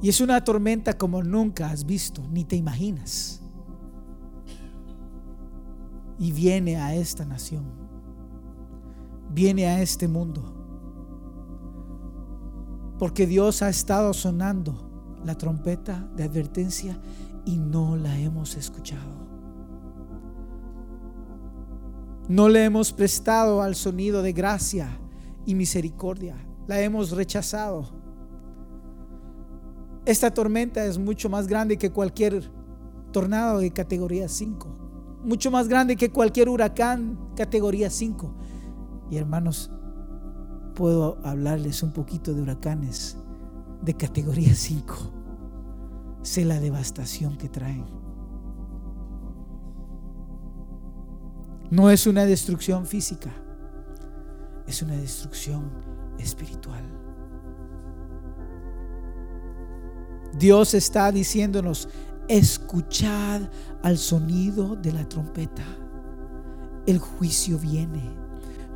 [0.02, 3.43] Y es una tormenta como nunca has visto, ni te imaginas.
[6.18, 7.66] Y viene a esta nación.
[9.32, 10.54] Viene a este mundo
[13.04, 16.98] porque Dios ha estado sonando la trompeta de advertencia
[17.46, 19.24] y no la hemos escuchado.
[22.30, 24.88] No le hemos prestado al sonido de gracia
[25.46, 26.38] y misericordia.
[26.68, 27.90] La hemos rechazado.
[30.06, 32.50] Esta tormenta es mucho más grande que cualquier
[33.12, 34.83] tornado de categoría 5.
[35.24, 38.34] Mucho más grande que cualquier huracán categoría 5.
[39.10, 39.72] Y hermanos,
[40.76, 43.18] puedo hablarles un poquito de huracanes
[43.82, 44.96] de categoría 5.
[46.24, 47.86] Sé la devastación que traen.
[51.70, 53.32] No es una destrucción física,
[54.68, 55.72] es una destrucción
[56.20, 56.84] espiritual.
[60.38, 61.90] Dios está diciéndonos,
[62.28, 63.42] escuchad
[63.82, 65.64] al sonido de la trompeta.
[66.86, 68.02] El juicio viene.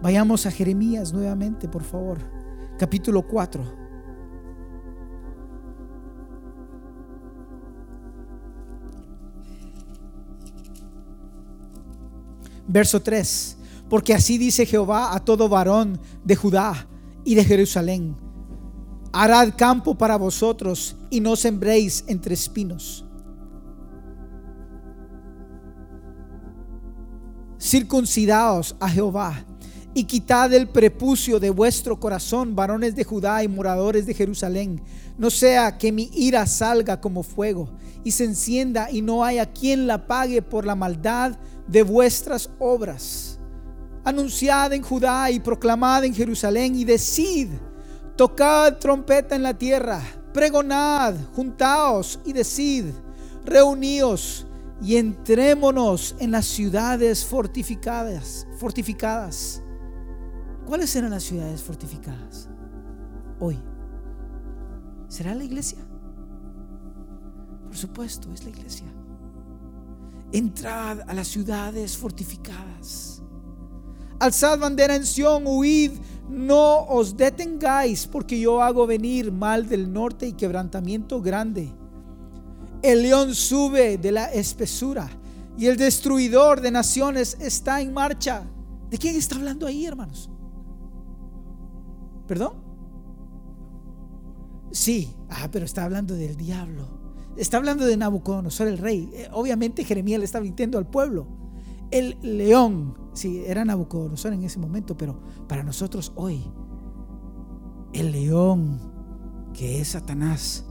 [0.02, 2.20] Vayamos a Jeremías nuevamente, por favor.
[2.78, 3.88] Capítulo 4.
[12.68, 13.58] Verso 3.
[13.90, 16.88] Porque así dice Jehová a todo varón de Judá
[17.24, 18.16] y de Jerusalén.
[19.14, 23.07] Harad campo para vosotros y no sembréis entre espinos.
[27.68, 29.44] Circuncidaos a Jehová
[29.94, 34.82] y quitad el prepucio de vuestro corazón, varones de Judá y moradores de Jerusalén.
[35.18, 37.70] No sea que mi ira salga como fuego
[38.06, 41.38] y se encienda y no haya quien la pague por la maldad
[41.68, 43.38] de vuestras obras.
[44.06, 47.50] Anunciad en Judá y proclamad en Jerusalén y decid,
[48.16, 50.02] Tocad trompeta en la tierra,
[50.32, 52.86] pregonad, juntaos y decid,
[53.44, 54.47] reuníos
[54.82, 59.64] y entrémonos en las ciudades fortificadas, fortificadas.
[60.66, 62.50] ¿Cuáles eran las ciudades fortificadas
[63.40, 63.58] hoy?
[65.08, 65.80] ¿Será la iglesia?
[67.66, 68.88] Por supuesto, es la iglesia.
[70.32, 73.22] Entrad a las ciudades fortificadas.
[74.20, 75.92] Alzad bandera en Sión, huid,
[76.30, 81.72] no os detengáis, porque yo hago venir mal del norte y quebrantamiento grande.
[82.82, 85.10] El león sube de la espesura
[85.58, 88.46] y el destruidor de naciones está en marcha.
[88.90, 90.30] ¿De quién está hablando ahí, hermanos?
[92.28, 92.54] ¿Perdón?
[94.72, 96.88] Sí, ah, pero está hablando del diablo.
[97.36, 99.10] Está hablando de Nabucodonosor, el rey.
[99.14, 101.28] Eh, obviamente Jeremías le está mintiendo al pueblo.
[101.90, 106.44] El león, sí, era Nabucodonosor en ese momento, pero para nosotros hoy,
[107.94, 108.80] el león
[109.54, 110.66] que es Satanás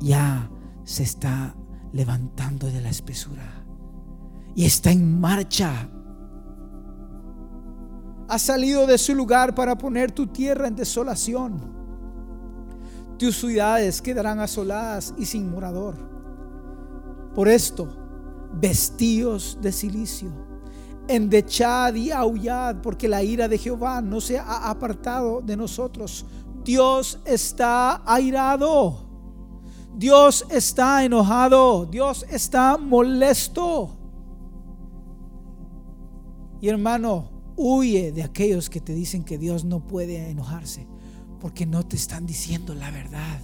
[0.00, 0.50] ya
[0.84, 1.54] se está
[1.92, 3.64] levantando de la espesura
[4.54, 5.88] y está en marcha.
[8.28, 11.74] Ha salido de su lugar para poner tu tierra en desolación.
[13.18, 15.96] Tus ciudades quedarán asoladas y sin morador.
[17.34, 17.88] Por esto,
[18.54, 20.30] vestíos de silicio,
[21.08, 26.24] endechad y aullad, porque la ira de Jehová no se ha apartado de nosotros.
[26.64, 29.03] Dios está airado.
[29.94, 31.86] Dios está enojado.
[31.86, 33.96] Dios está molesto.
[36.60, 40.86] Y hermano, huye de aquellos que te dicen que Dios no puede enojarse
[41.40, 43.40] porque no te están diciendo la verdad.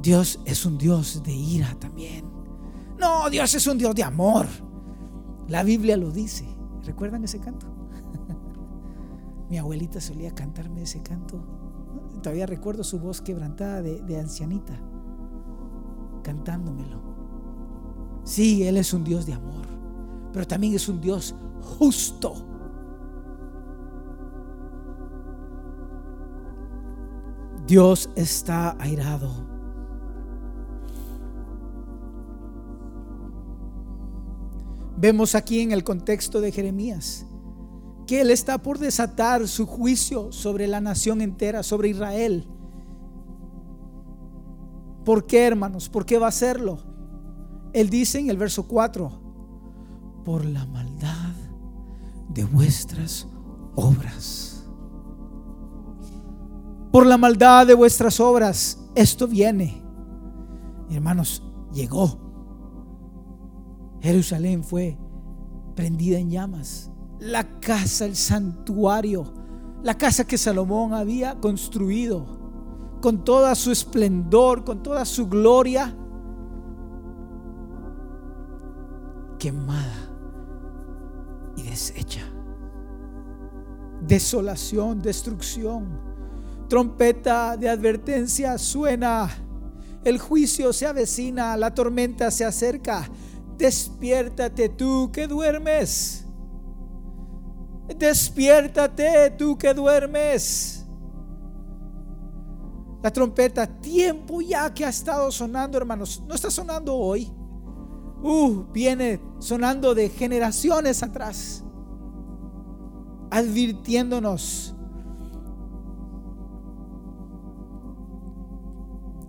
[0.00, 2.24] Dios es un Dios de ira también.
[2.98, 4.46] No, Dios es un Dios de amor.
[5.48, 6.46] La Biblia lo dice.
[6.84, 7.66] ¿Recuerdan ese canto?
[9.50, 11.53] Mi abuelita solía cantarme ese canto.
[12.24, 14.72] Todavía recuerdo su voz quebrantada de, ancianita,
[16.22, 17.02] cantándomelo.
[18.24, 19.66] Sí, Él es un Dios de amor,
[20.32, 22.32] pero también es un Dios justo.
[27.66, 29.30] Dios está airado.
[34.96, 37.26] Vemos aquí en el contexto de Jeremías
[38.06, 42.46] que Él está por desatar su juicio sobre la nación entera, sobre Israel.
[45.04, 45.88] ¿Por qué, hermanos?
[45.88, 46.78] ¿Por qué va a hacerlo?
[47.72, 49.10] Él dice en el verso 4,
[50.24, 51.34] por la maldad
[52.28, 53.26] de vuestras
[53.74, 54.54] obras
[56.94, 59.82] por la maldad de vuestras obras, esto viene.
[60.88, 61.42] Hermanos,
[61.72, 62.20] llegó.
[64.00, 64.96] Jerusalén fue
[65.74, 66.92] prendida en llamas.
[67.24, 69.24] La casa, el santuario,
[69.82, 75.94] la casa que Salomón había construido, con toda su esplendor, con toda su gloria,
[79.38, 80.10] quemada
[81.56, 82.22] y deshecha.
[84.06, 86.14] Desolación, destrucción
[86.68, 89.30] trompeta de advertencia suena,
[90.04, 93.08] el juicio se avecina, la tormenta se acerca.
[93.56, 96.23] Despiértate tú que duermes.
[97.88, 100.86] Despiértate tú que duermes.
[103.02, 107.30] La trompeta, tiempo ya que ha estado sonando, hermanos, no está sonando hoy.
[108.22, 111.62] Uh, viene sonando de generaciones atrás,
[113.30, 114.74] advirtiéndonos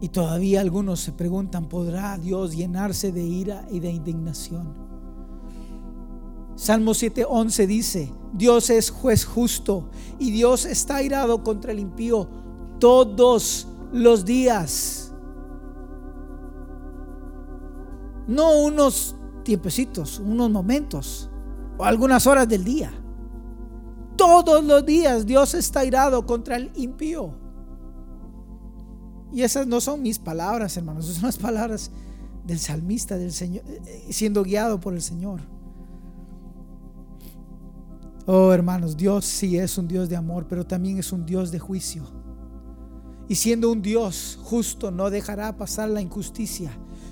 [0.06, 4.85] Y todavía algunos se preguntan, ¿podrá Dios llenarse de ira y de indignación?
[6.56, 9.90] Salmo 7:11 dice, Dios es juez justo
[10.20, 12.28] y Dios está irado contra el impío
[12.80, 15.14] todos los días.
[18.28, 21.30] No unos tiempecitos, unos momentos
[21.78, 22.92] o algunas horas del día.
[24.16, 27.34] Todos los días Dios está irado contra el impío.
[29.34, 31.92] Y esas no son mis palabras, hermanos, son las palabras
[32.46, 35.42] del salmista, del Señor, eh, eh, siendo guiado por el Señor.
[38.26, 41.60] Oh, hermanos, Dios sí es un Dios de amor, pero también es un Dios de
[41.60, 42.04] juicio.
[43.28, 46.72] Y siendo un Dios justo, no dejará pasar la injusticia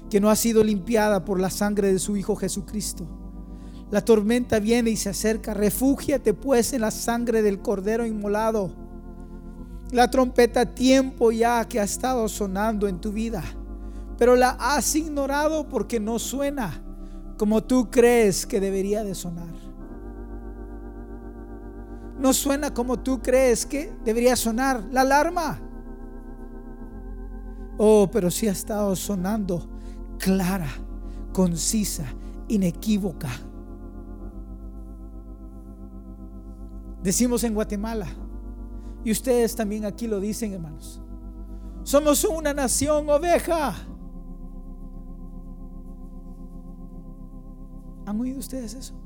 [0.10, 3.08] que no ha sido limpiada por la sangre de su Hijo Jesucristo.
[3.92, 5.54] La tormenta viene y se acerca.
[5.54, 8.72] Refúgiate pues en la sangre del Cordero inmolado
[9.94, 13.44] la trompeta tiempo ya que ha estado sonando en tu vida,
[14.18, 16.84] pero la has ignorado porque no suena
[17.38, 19.54] como tú crees que debería de sonar.
[22.24, 25.60] No suena como tú crees que debería sonar la alarma.
[27.78, 29.68] Oh, pero sí ha estado sonando
[30.18, 30.70] clara,
[31.34, 32.06] concisa,
[32.48, 33.28] inequívoca.
[37.04, 38.08] Decimos en Guatemala,
[39.04, 41.02] y ustedes también aquí lo dicen, hermanos,
[41.84, 43.76] somos una nación oveja.
[48.06, 49.03] ¿Han oído ustedes eso?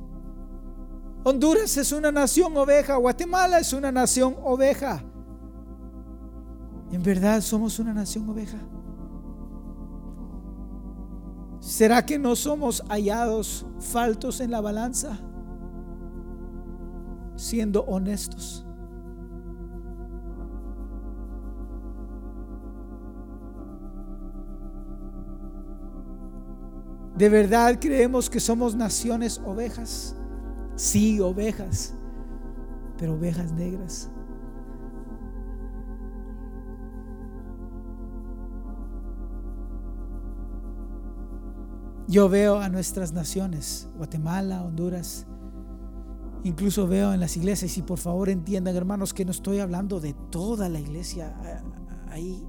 [1.30, 5.04] Honduras es una nación oveja, Guatemala es una nación oveja.
[6.90, 8.58] ¿En verdad somos una nación oveja?
[11.60, 15.20] ¿Será que no somos hallados faltos en la balanza?
[17.36, 18.66] Siendo honestos.
[27.18, 30.17] ¿De verdad creemos que somos naciones ovejas?
[30.78, 31.96] Sí, ovejas,
[33.00, 34.12] pero ovejas negras.
[42.08, 45.26] Yo veo a nuestras naciones, Guatemala, Honduras,
[46.44, 50.14] incluso veo en las iglesias, y por favor entiendan hermanos que no estoy hablando de
[50.30, 51.36] toda la iglesia,
[52.10, 52.48] hay,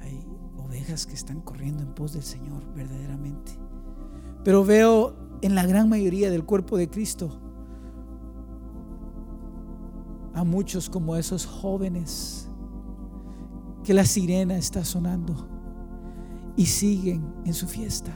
[0.00, 3.58] hay ovejas que están corriendo en pos del Señor verdaderamente.
[4.44, 7.40] Pero veo en la gran mayoría del cuerpo de Cristo
[10.34, 12.48] a muchos como esos jóvenes
[13.82, 15.48] que la sirena está sonando
[16.56, 18.12] y siguen en su fiesta.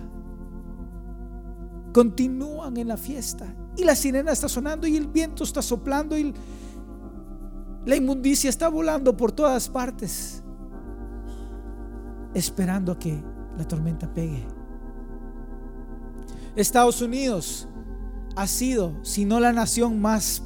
[1.94, 6.34] Continúan en la fiesta y la sirena está sonando y el viento está soplando y
[7.86, 10.42] la inmundicia está volando por todas partes,
[12.34, 13.22] esperando a que
[13.56, 14.59] la tormenta pegue.
[16.57, 17.68] Estados Unidos
[18.36, 20.42] ha sido, si no la nación más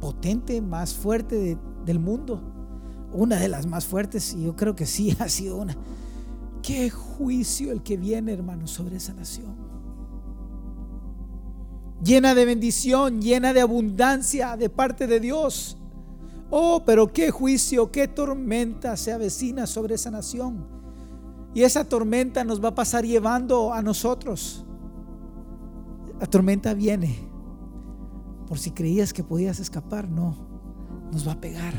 [0.00, 2.42] potente, más fuerte del mundo,
[3.12, 5.76] una de las más fuertes, y yo creo que sí ha sido una.
[6.62, 9.54] Qué juicio el que viene, hermano, sobre esa nación.
[12.02, 15.76] Llena de bendición, llena de abundancia de parte de Dios.
[16.50, 20.79] Oh, pero qué juicio, qué tormenta se avecina sobre esa nación.
[21.54, 24.64] Y esa tormenta nos va a pasar llevando a nosotros.
[26.20, 27.28] La tormenta viene.
[28.46, 30.36] Por si creías que podías escapar, no.
[31.12, 31.74] Nos va a pegar.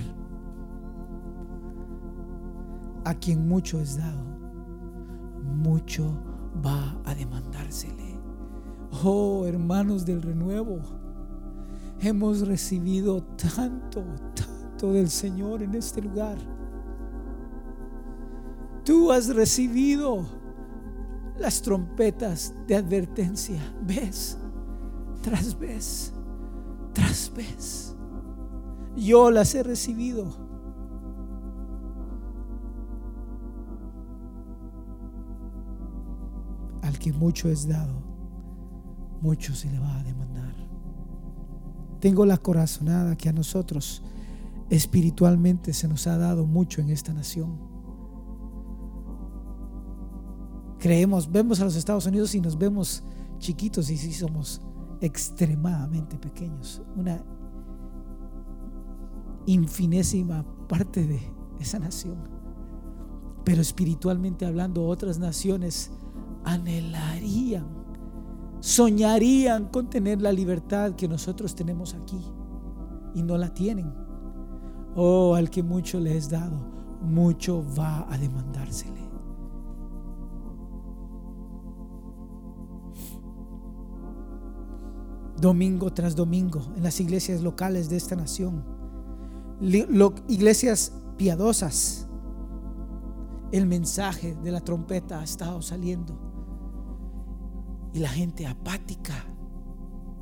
[3.05, 4.23] A quien mucho es dado,
[5.43, 6.21] mucho
[6.63, 8.19] va a demandársele.
[9.03, 10.81] Oh, hermanos del renuevo,
[11.99, 13.23] hemos recibido
[13.55, 14.03] tanto,
[14.35, 16.37] tanto del Señor en este lugar
[18.83, 20.25] Tú has recibido
[21.37, 24.37] las trompetas de advertencia, vez
[25.21, 26.13] tras vez,
[26.93, 27.95] tras vez.
[28.95, 30.49] Yo las he recibido.
[36.81, 37.93] Al que mucho es dado,
[39.21, 40.53] mucho se le va a demandar.
[41.99, 44.03] Tengo la corazonada que a nosotros
[44.69, 47.70] espiritualmente se nos ha dado mucho en esta nación
[50.81, 53.03] creemos, vemos a los Estados Unidos y nos vemos
[53.37, 54.61] chiquitos y sí somos
[54.99, 56.81] extremadamente pequeños.
[56.97, 57.23] Una
[59.45, 61.21] infinésima parte de
[61.59, 62.17] esa nación.
[63.45, 65.91] Pero espiritualmente hablando, otras naciones
[66.43, 67.67] anhelarían,
[68.59, 72.21] soñarían con tener la libertad que nosotros tenemos aquí
[73.13, 73.93] y no la tienen.
[74.95, 76.57] Oh, al que mucho le es dado,
[77.01, 79.10] mucho va a demandársele.
[85.41, 88.63] Domingo tras domingo en las iglesias locales de esta nación.
[90.27, 92.07] Iglesias piadosas.
[93.51, 96.17] El mensaje de la trompeta ha estado saliendo.
[97.93, 99.25] Y la gente apática,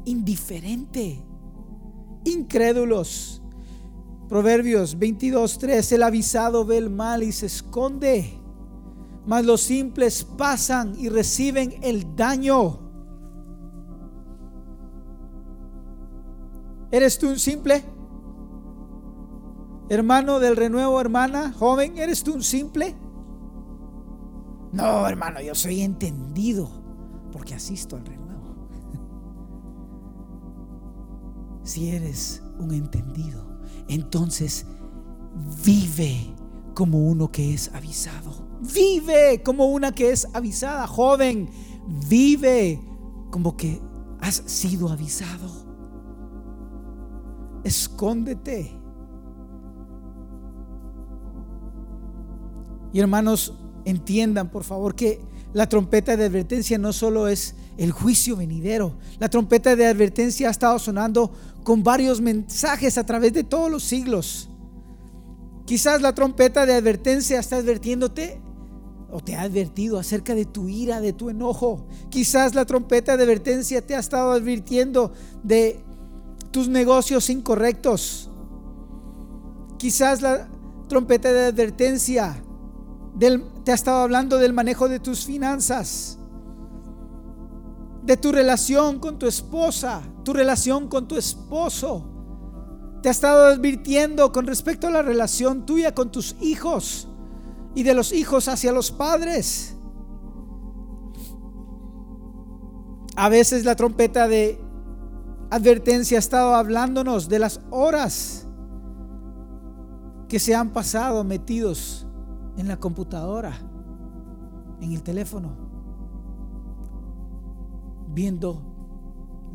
[0.05, 1.23] indiferente,
[2.25, 3.43] incrédulos.
[4.27, 8.33] Proverbios 22:3 El avisado ve el mal y se esconde,
[9.27, 12.88] mas los simples pasan y reciben el daño.
[16.91, 17.83] ¿Eres tú un simple?
[19.89, 22.95] Hermano del renuevo, hermana, joven, ¿eres tú un simple?
[24.71, 26.69] No, hermano, yo soy entendido
[27.31, 28.29] porque asisto al renuevo.
[31.63, 34.65] Si eres un entendido, entonces
[35.63, 36.33] vive
[36.73, 38.47] como uno que es avisado.
[38.61, 41.49] Vive como una que es avisada, joven.
[42.07, 42.81] Vive
[43.31, 43.81] como que
[44.19, 45.68] has sido avisado.
[47.63, 48.71] Escóndete.
[52.91, 53.53] Y hermanos,
[53.85, 55.21] entiendan por favor que
[55.53, 58.97] la trompeta de advertencia no solo es el juicio venidero.
[59.19, 61.31] La trompeta de advertencia ha estado sonando
[61.63, 64.49] con varios mensajes a través de todos los siglos.
[65.65, 68.41] Quizás la trompeta de advertencia está advirtiéndote
[69.11, 71.87] o te ha advertido acerca de tu ira, de tu enojo.
[72.09, 75.83] Quizás la trompeta de advertencia te ha estado advirtiendo de
[76.51, 78.29] tus negocios incorrectos.
[79.77, 80.47] Quizás la
[80.87, 82.43] trompeta de advertencia
[83.63, 86.17] te ha estado hablando del manejo de tus finanzas,
[88.03, 92.05] de tu relación con tu esposa, tu relación con tu esposo.
[93.01, 97.07] Te ha estado advirtiendo con respecto a la relación tuya con tus hijos
[97.75, 99.75] y de los hijos hacia los padres.
[103.15, 104.59] A veces la trompeta de
[105.49, 108.47] advertencia ha estado hablándonos de las horas
[110.27, 112.07] que se han pasado metidos
[112.57, 113.53] en la computadora,
[114.79, 115.55] en el teléfono,
[118.09, 118.61] viendo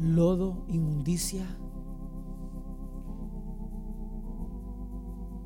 [0.00, 1.46] lodo, inmundicia.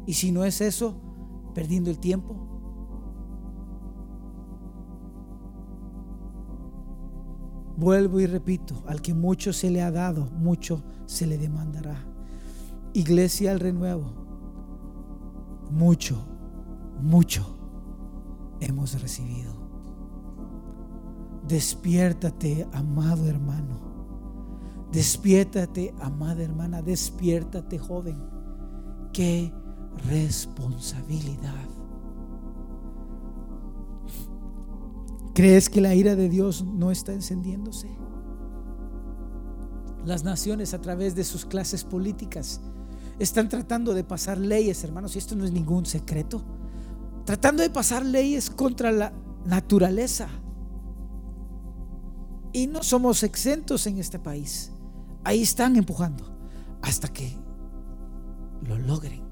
[0.06, 0.94] Y si no es eso,
[1.54, 2.47] perdiendo el tiempo.
[7.78, 12.04] Vuelvo y repito, al que mucho se le ha dado, mucho se le demandará.
[12.92, 14.12] Iglesia al renuevo,
[15.70, 16.28] mucho
[17.00, 17.56] mucho
[18.60, 19.52] hemos recibido.
[21.46, 23.78] Despiértate, amado hermano.
[24.92, 26.82] Despiértate, amada hermana.
[26.82, 28.18] Despiértate, joven.
[29.12, 29.52] Qué
[30.08, 31.77] responsabilidad.
[35.38, 37.88] ¿Crees que la ira de Dios no está encendiéndose?
[40.04, 42.60] Las naciones a través de sus clases políticas
[43.20, 46.42] están tratando de pasar leyes, hermanos, y esto no es ningún secreto
[47.24, 49.12] tratando de pasar leyes contra la
[49.44, 50.28] naturaleza.
[52.52, 54.72] Y no somos exentos en este país.
[55.22, 56.36] Ahí están empujando
[56.82, 57.36] hasta que
[58.66, 59.22] lo logren.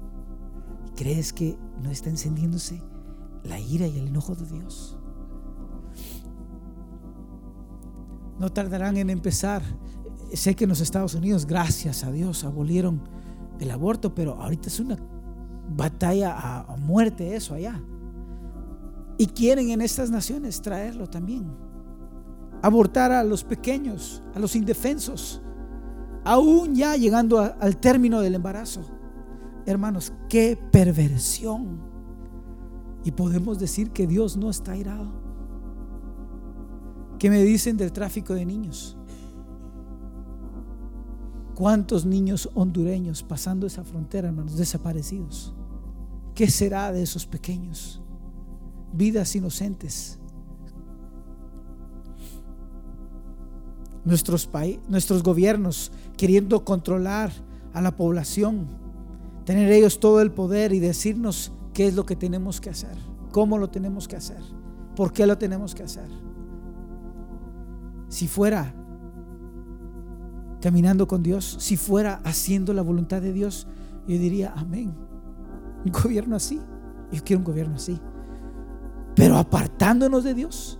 [0.95, 2.81] ¿Crees que no está encendiéndose
[3.43, 4.96] la ira y el enojo de Dios?
[8.39, 9.61] No tardarán en empezar.
[10.33, 13.01] Sé que en los Estados Unidos, gracias a Dios, abolieron
[13.59, 14.97] el aborto, pero ahorita es una
[15.69, 17.81] batalla a, muerte eso allá.
[19.17, 21.47] Y quieren en estas naciones traerlo también.
[22.61, 25.41] Abortar a los pequeños, a los indefensos,
[26.23, 28.81] aún ya llegando al término del embarazo.
[29.65, 31.81] Hermanos, qué perversión.
[33.03, 35.16] Y podemos decir que Dios no está airado.
[37.19, 38.95] ¿Qué me dicen del tráfico de niños?
[41.55, 45.55] ¿Cuántos niños hondureños pasando esa frontera, hermanos, desaparecidos?
[46.35, 47.99] ¿Qué será de esos pequeños?
[48.93, 50.19] Vidas inocentes.
[54.05, 54.47] Nuestros,
[54.87, 57.31] nuestros gobiernos queriendo controlar
[57.73, 58.67] a la población,
[59.43, 62.95] tener ellos todo el poder y decirnos qué es lo que tenemos que hacer,
[63.31, 64.41] cómo lo tenemos que hacer,
[64.95, 66.26] por qué lo tenemos que hacer.
[68.07, 68.73] Si fuera
[70.61, 73.67] caminando con Dios, si fuera haciendo la voluntad de Dios,
[74.07, 74.93] yo diría, amén.
[75.85, 76.59] Un gobierno así.
[77.11, 77.99] Yo quiero un gobierno así.
[79.15, 80.79] Pero apartándonos de Dios,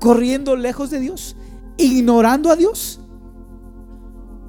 [0.00, 1.36] corriendo lejos de Dios,
[1.76, 3.00] ignorando a Dios.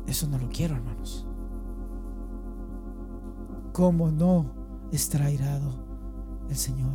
[0.08, 1.28] Eso no lo quiero, hermanos.
[3.72, 4.54] ¿Cómo no
[4.92, 5.84] está airado
[6.50, 6.94] el Señor?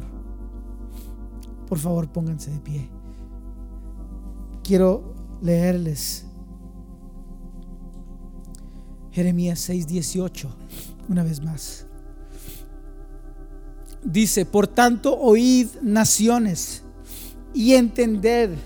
[1.66, 2.90] Por favor, pónganse de pie.
[4.68, 6.26] Quiero leerles
[9.12, 10.46] Jeremías 6:18
[11.08, 11.86] una vez más.
[14.04, 16.82] Dice, por tanto, oíd naciones
[17.54, 18.58] y entended,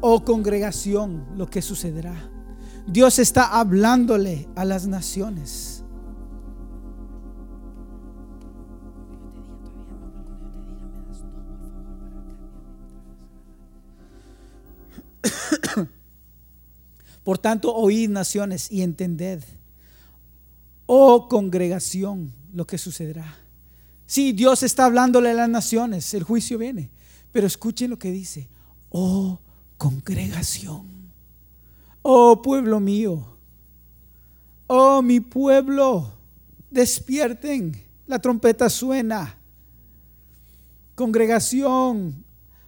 [0.00, 2.30] oh congregación, lo que sucederá.
[2.86, 5.83] Dios está hablándole a las naciones.
[17.24, 19.42] Por tanto, oíd naciones y entended,
[20.86, 23.38] oh congregación, lo que sucederá.
[24.06, 26.90] Sí, Dios está hablándole a las naciones, el juicio viene,
[27.32, 28.48] pero escuchen lo que dice,
[28.90, 29.40] oh
[29.78, 30.86] congregación,
[32.02, 33.24] oh pueblo mío,
[34.66, 36.12] oh mi pueblo,
[36.70, 37.74] despierten,
[38.06, 39.38] la trompeta suena.
[40.94, 42.23] Congregación,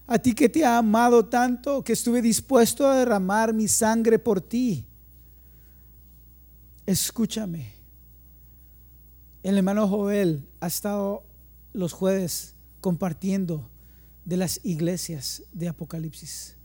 [0.06, 4.40] a ti que te ha amado tanto, que estuve dispuesto a derramar mi sangre por
[4.40, 4.86] ti.
[6.86, 7.74] Escúchame.
[9.42, 11.24] El hermano Joel ha estado
[11.72, 13.68] los jueves compartiendo
[14.24, 16.56] de las iglesias de Apocalipsis.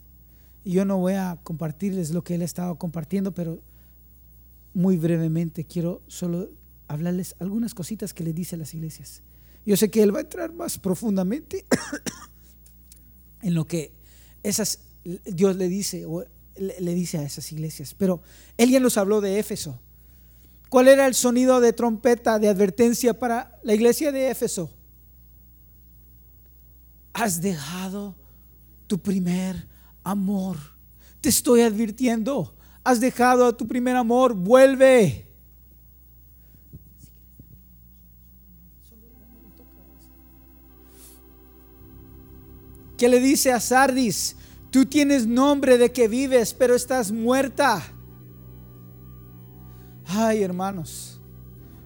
[0.63, 3.61] Y yo no voy a compartirles lo que él ha estado compartiendo, pero
[4.73, 6.49] muy brevemente quiero solo
[6.87, 9.23] hablarles algunas cositas que le dice a las iglesias.
[9.65, 11.65] Yo sé que él va a entrar más profundamente
[13.41, 13.91] en lo que
[14.43, 16.23] esas Dios le dice o
[16.55, 18.21] le dice a esas iglesias, pero
[18.57, 19.79] él ya nos habló de Éfeso.
[20.69, 24.71] ¿Cuál era el sonido de trompeta de advertencia para la iglesia de Éfeso?
[27.13, 28.15] Has dejado
[28.87, 29.67] tu primer
[30.03, 30.57] amor.
[31.19, 35.30] Te estoy advirtiendo, has dejado tu primer amor, vuelve.
[43.01, 44.35] ¿Qué le dice a Sardis?
[44.69, 47.81] Tú tienes nombre de que vives, pero estás muerta.
[50.05, 51.19] Ay, hermanos,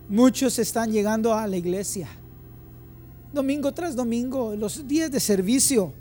[0.10, 2.10] muchos están llegando a la iglesia,
[3.32, 5.94] domingo tras domingo, los días de servicio.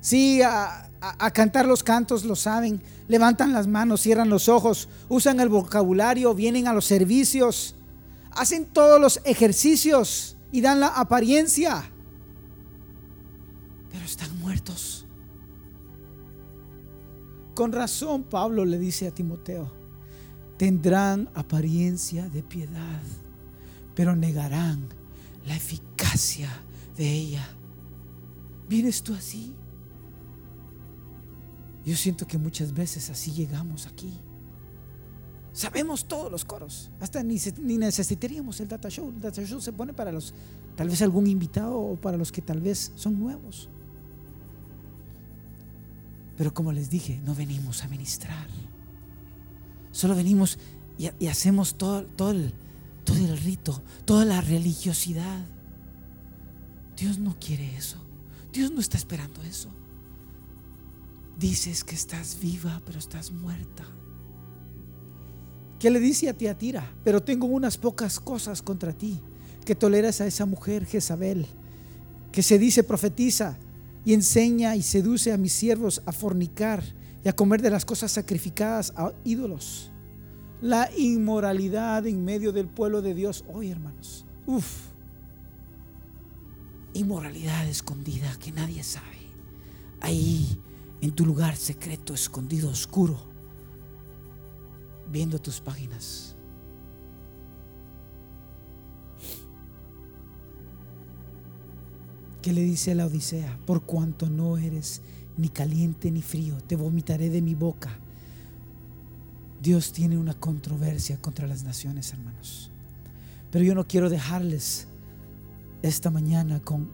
[0.00, 5.38] Sí, a, a, cantar los cantos, lo saben, levantan las manos, cierran los ojos, usan
[5.38, 7.74] el vocabulario, vienen a los servicios,
[8.30, 11.90] hacen todos los ejercicios y dan la apariencia,
[14.44, 15.06] muertos.
[17.54, 19.72] Con razón Pablo le dice a Timoteo,
[20.58, 23.02] tendrán apariencia de piedad,
[23.94, 24.86] pero negarán
[25.46, 26.50] la eficacia
[26.96, 27.48] de ella.
[28.68, 29.54] ¿Vienes tú así?
[31.86, 34.12] Yo siento que muchas veces así llegamos aquí.
[35.52, 39.08] Sabemos todos los coros, hasta ni, ni, necesitaríamos el data show.
[39.08, 40.34] El data show se pone para los,
[40.74, 43.70] tal vez algún invitado o para los que tal vez son nuevos.
[46.36, 48.48] Pero como les dije, no venimos a ministrar.
[49.92, 50.58] Solo venimos
[50.98, 52.54] y, hacemos todo, todo, el,
[53.04, 55.46] todo el rito, toda la religiosidad.
[56.96, 57.98] Dios no quiere eso.
[58.52, 59.68] Dios no está esperando eso.
[61.38, 63.84] Dices que estás viva, pero estás muerta.
[65.78, 66.94] ¿Qué le dice a Tiatira?
[67.04, 69.20] Pero tengo unas pocas cosas contra ti,
[69.64, 71.46] que toleras a esa mujer Jezabel,
[72.32, 73.58] que se dice profetiza
[74.04, 76.82] y enseña y seduce a mis siervos a fornicar
[77.24, 79.90] y a comer de las cosas sacrificadas a ídolos.
[80.60, 84.26] La inmoralidad en medio del pueblo de Dios hoy, hermanos.
[84.46, 84.88] Uf.
[86.92, 89.18] Inmoralidad escondida que nadie sabe.
[90.00, 90.60] Ahí
[91.00, 93.18] en tu lugar secreto, escondido, oscuro,
[95.10, 96.33] viendo tus páginas.
[102.44, 103.58] ¿Qué le dice la Odisea?
[103.64, 105.00] Por cuanto no eres
[105.38, 107.98] ni caliente ni frío, te vomitaré de mi boca.
[109.62, 112.70] Dios tiene una controversia contra las naciones, hermanos.
[113.50, 114.88] Pero yo no quiero dejarles
[115.80, 116.90] esta mañana con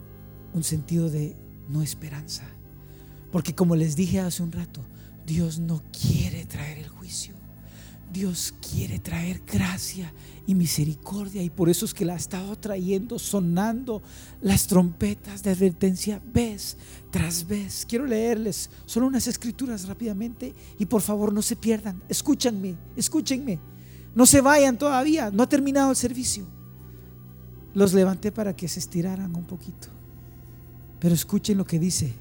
[0.53, 1.35] un sentido de
[1.67, 2.45] no esperanza.
[3.29, 4.79] Porque como les dije hace un rato,
[5.27, 7.35] Dios no quiere traer el juicio.
[8.11, 10.13] Dios quiere traer gracia
[10.45, 14.01] y misericordia y por eso es que la ha estado trayendo sonando
[14.41, 16.77] las trompetas de advertencia vez
[17.09, 17.85] tras vez.
[17.87, 22.01] Quiero leerles solo unas escrituras rápidamente y por favor no se pierdan.
[22.09, 23.59] Escúchanme, escúchenme.
[24.13, 26.45] No se vayan todavía, no ha terminado el servicio.
[27.73, 29.87] Los levanté para que se estiraran un poquito.
[30.99, 32.13] Pero escuchen lo que dice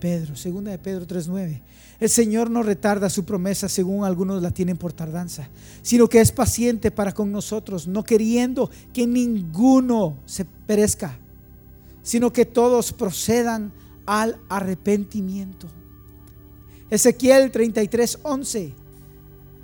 [0.00, 1.62] Pedro, segunda de Pedro 3:9.
[2.00, 5.48] El Señor no retarda su promesa según algunos la tienen por tardanza,
[5.82, 11.18] sino que es paciente para con nosotros, no queriendo que ninguno se perezca,
[12.02, 13.72] sino que todos procedan
[14.06, 15.68] al arrepentimiento.
[16.88, 18.74] Ezequiel 33:11.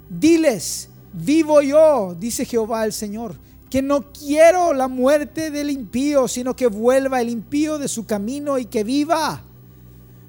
[0.09, 3.35] Diles, vivo yo, dice Jehová el Señor,
[3.71, 8.59] que no quiero la muerte del impío, sino que vuelva el impío de su camino
[8.59, 9.46] y que viva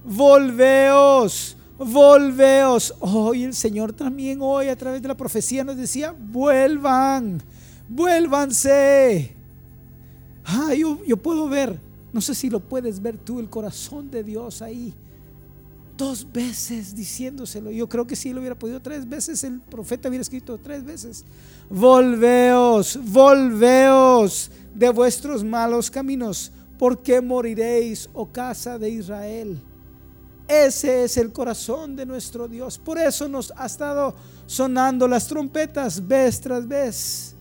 [0.07, 2.93] volveos, volveos.
[2.99, 7.41] Hoy el Señor también hoy a través de la profecía nos decía, vuelvan,
[7.89, 9.35] vuélvanse.
[10.45, 11.79] Ah, yo, yo puedo ver,
[12.13, 14.93] no sé si lo puedes ver tú, el corazón de Dios ahí.
[15.97, 17.71] Dos veces diciéndoselo.
[17.71, 21.25] Yo creo que si lo hubiera podido tres veces, el profeta hubiera escrito tres veces.
[21.71, 29.59] Volveos, volveos de vuestros malos caminos, porque moriréis, oh casa de Israel.
[30.47, 32.77] Ese es el corazón de nuestro Dios.
[32.77, 37.35] Por eso nos ha estado sonando las trompetas vez tras vez.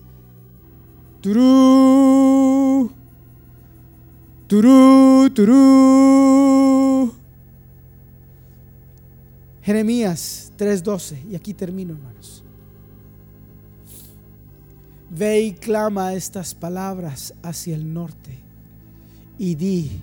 [1.20, 2.90] Turú,
[4.46, 7.12] turú, turú.
[9.62, 11.24] Jeremías 3:12.
[11.30, 12.16] Y aquí termino, hermanos.
[15.16, 18.38] ve y clama estas palabras hacia el norte
[19.38, 20.02] y di,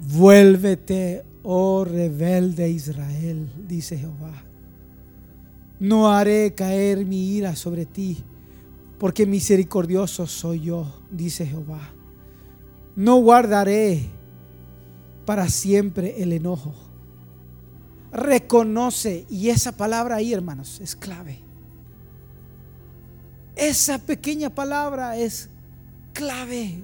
[0.00, 4.44] vuélvete, oh rebelde Israel, dice Jehová.
[5.78, 8.18] No haré caer mi ira sobre ti,
[8.98, 11.80] porque misericordioso soy yo, dice Jehová.
[12.96, 14.10] No guardaré
[15.24, 16.74] para siempre el enojo.
[18.12, 21.40] Reconoce, y esa palabra ahí, hermanos, es clave.
[23.56, 25.48] Esa pequeña palabra es
[26.12, 26.82] clave.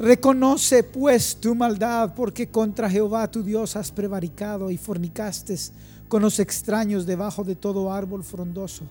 [0.00, 5.54] Reconoce pues tu maldad, porque contra Jehová tu Dios has prevaricado y fornicaste
[6.08, 8.84] con los extraños debajo de todo árbol frondoso.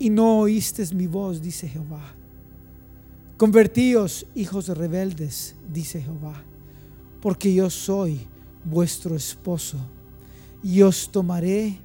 [0.00, 2.12] Y no oíste mi voz, dice Jehová.
[3.36, 6.42] Convertíos, hijos rebeldes, dice Jehová,
[7.22, 8.26] porque yo soy
[8.64, 9.78] vuestro esposo,
[10.60, 11.78] y os tomaré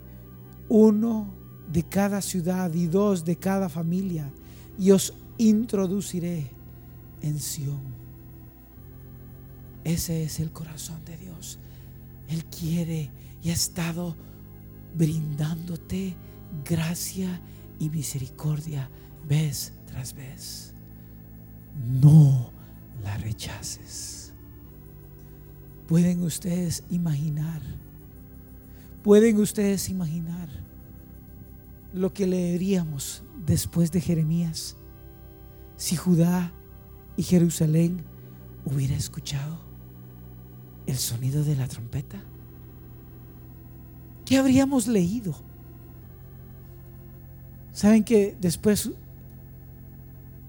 [0.68, 1.32] uno
[1.72, 4.32] de cada ciudad y dos de cada familia,
[4.80, 6.50] y os introduciré
[7.24, 7.80] en.
[9.84, 11.60] Ese es el corazón de Dios.
[12.28, 13.12] Él quiere
[13.42, 14.16] y ha estado
[14.96, 16.16] brindándote
[16.64, 17.42] gracia
[17.80, 18.90] y misericordia
[19.28, 20.74] vez tras vez.
[22.02, 22.52] No
[23.04, 24.34] la rechaces.
[25.88, 27.62] Pueden ustedes imaginar,
[29.04, 30.50] pueden ustedes imaginar
[31.94, 34.78] lo que leeríamos después de Jeremías
[35.76, 36.54] si Judá
[37.16, 38.04] y Jerusalén
[38.66, 39.60] hubiera escuchado
[40.86, 42.22] el sonido de la trompeta?
[44.26, 45.36] ¿Qué habríamos leído?
[47.72, 48.92] Saben que después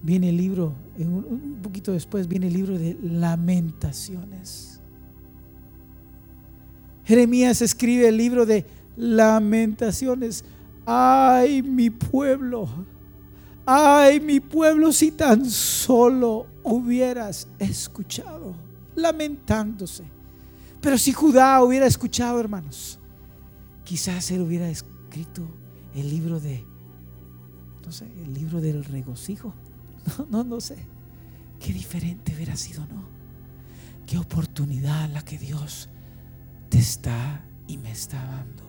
[0.03, 4.81] viene el libro, un poquito después viene el libro de lamentaciones.
[7.05, 10.45] Jeremías escribe el libro de lamentaciones.
[10.87, 12.69] Ay, mi pueblo
[13.67, 18.55] Ay, mi pueblo, si tan solo hubieras escuchado,
[18.97, 20.05] lamentándose.
[20.81, 22.99] Pero si Judá hubiera escuchado, hermanos,
[23.85, 25.47] quizás él hubiera escrito
[25.95, 26.65] el libro de,
[27.85, 29.55] no sé, el libro del regocijo.
[30.19, 30.77] No, no, no sé.
[31.59, 33.09] Qué diferente hubiera sido, ¿no?
[34.07, 35.89] Qué oportunidad la que Dios
[36.69, 38.64] te está y me está dando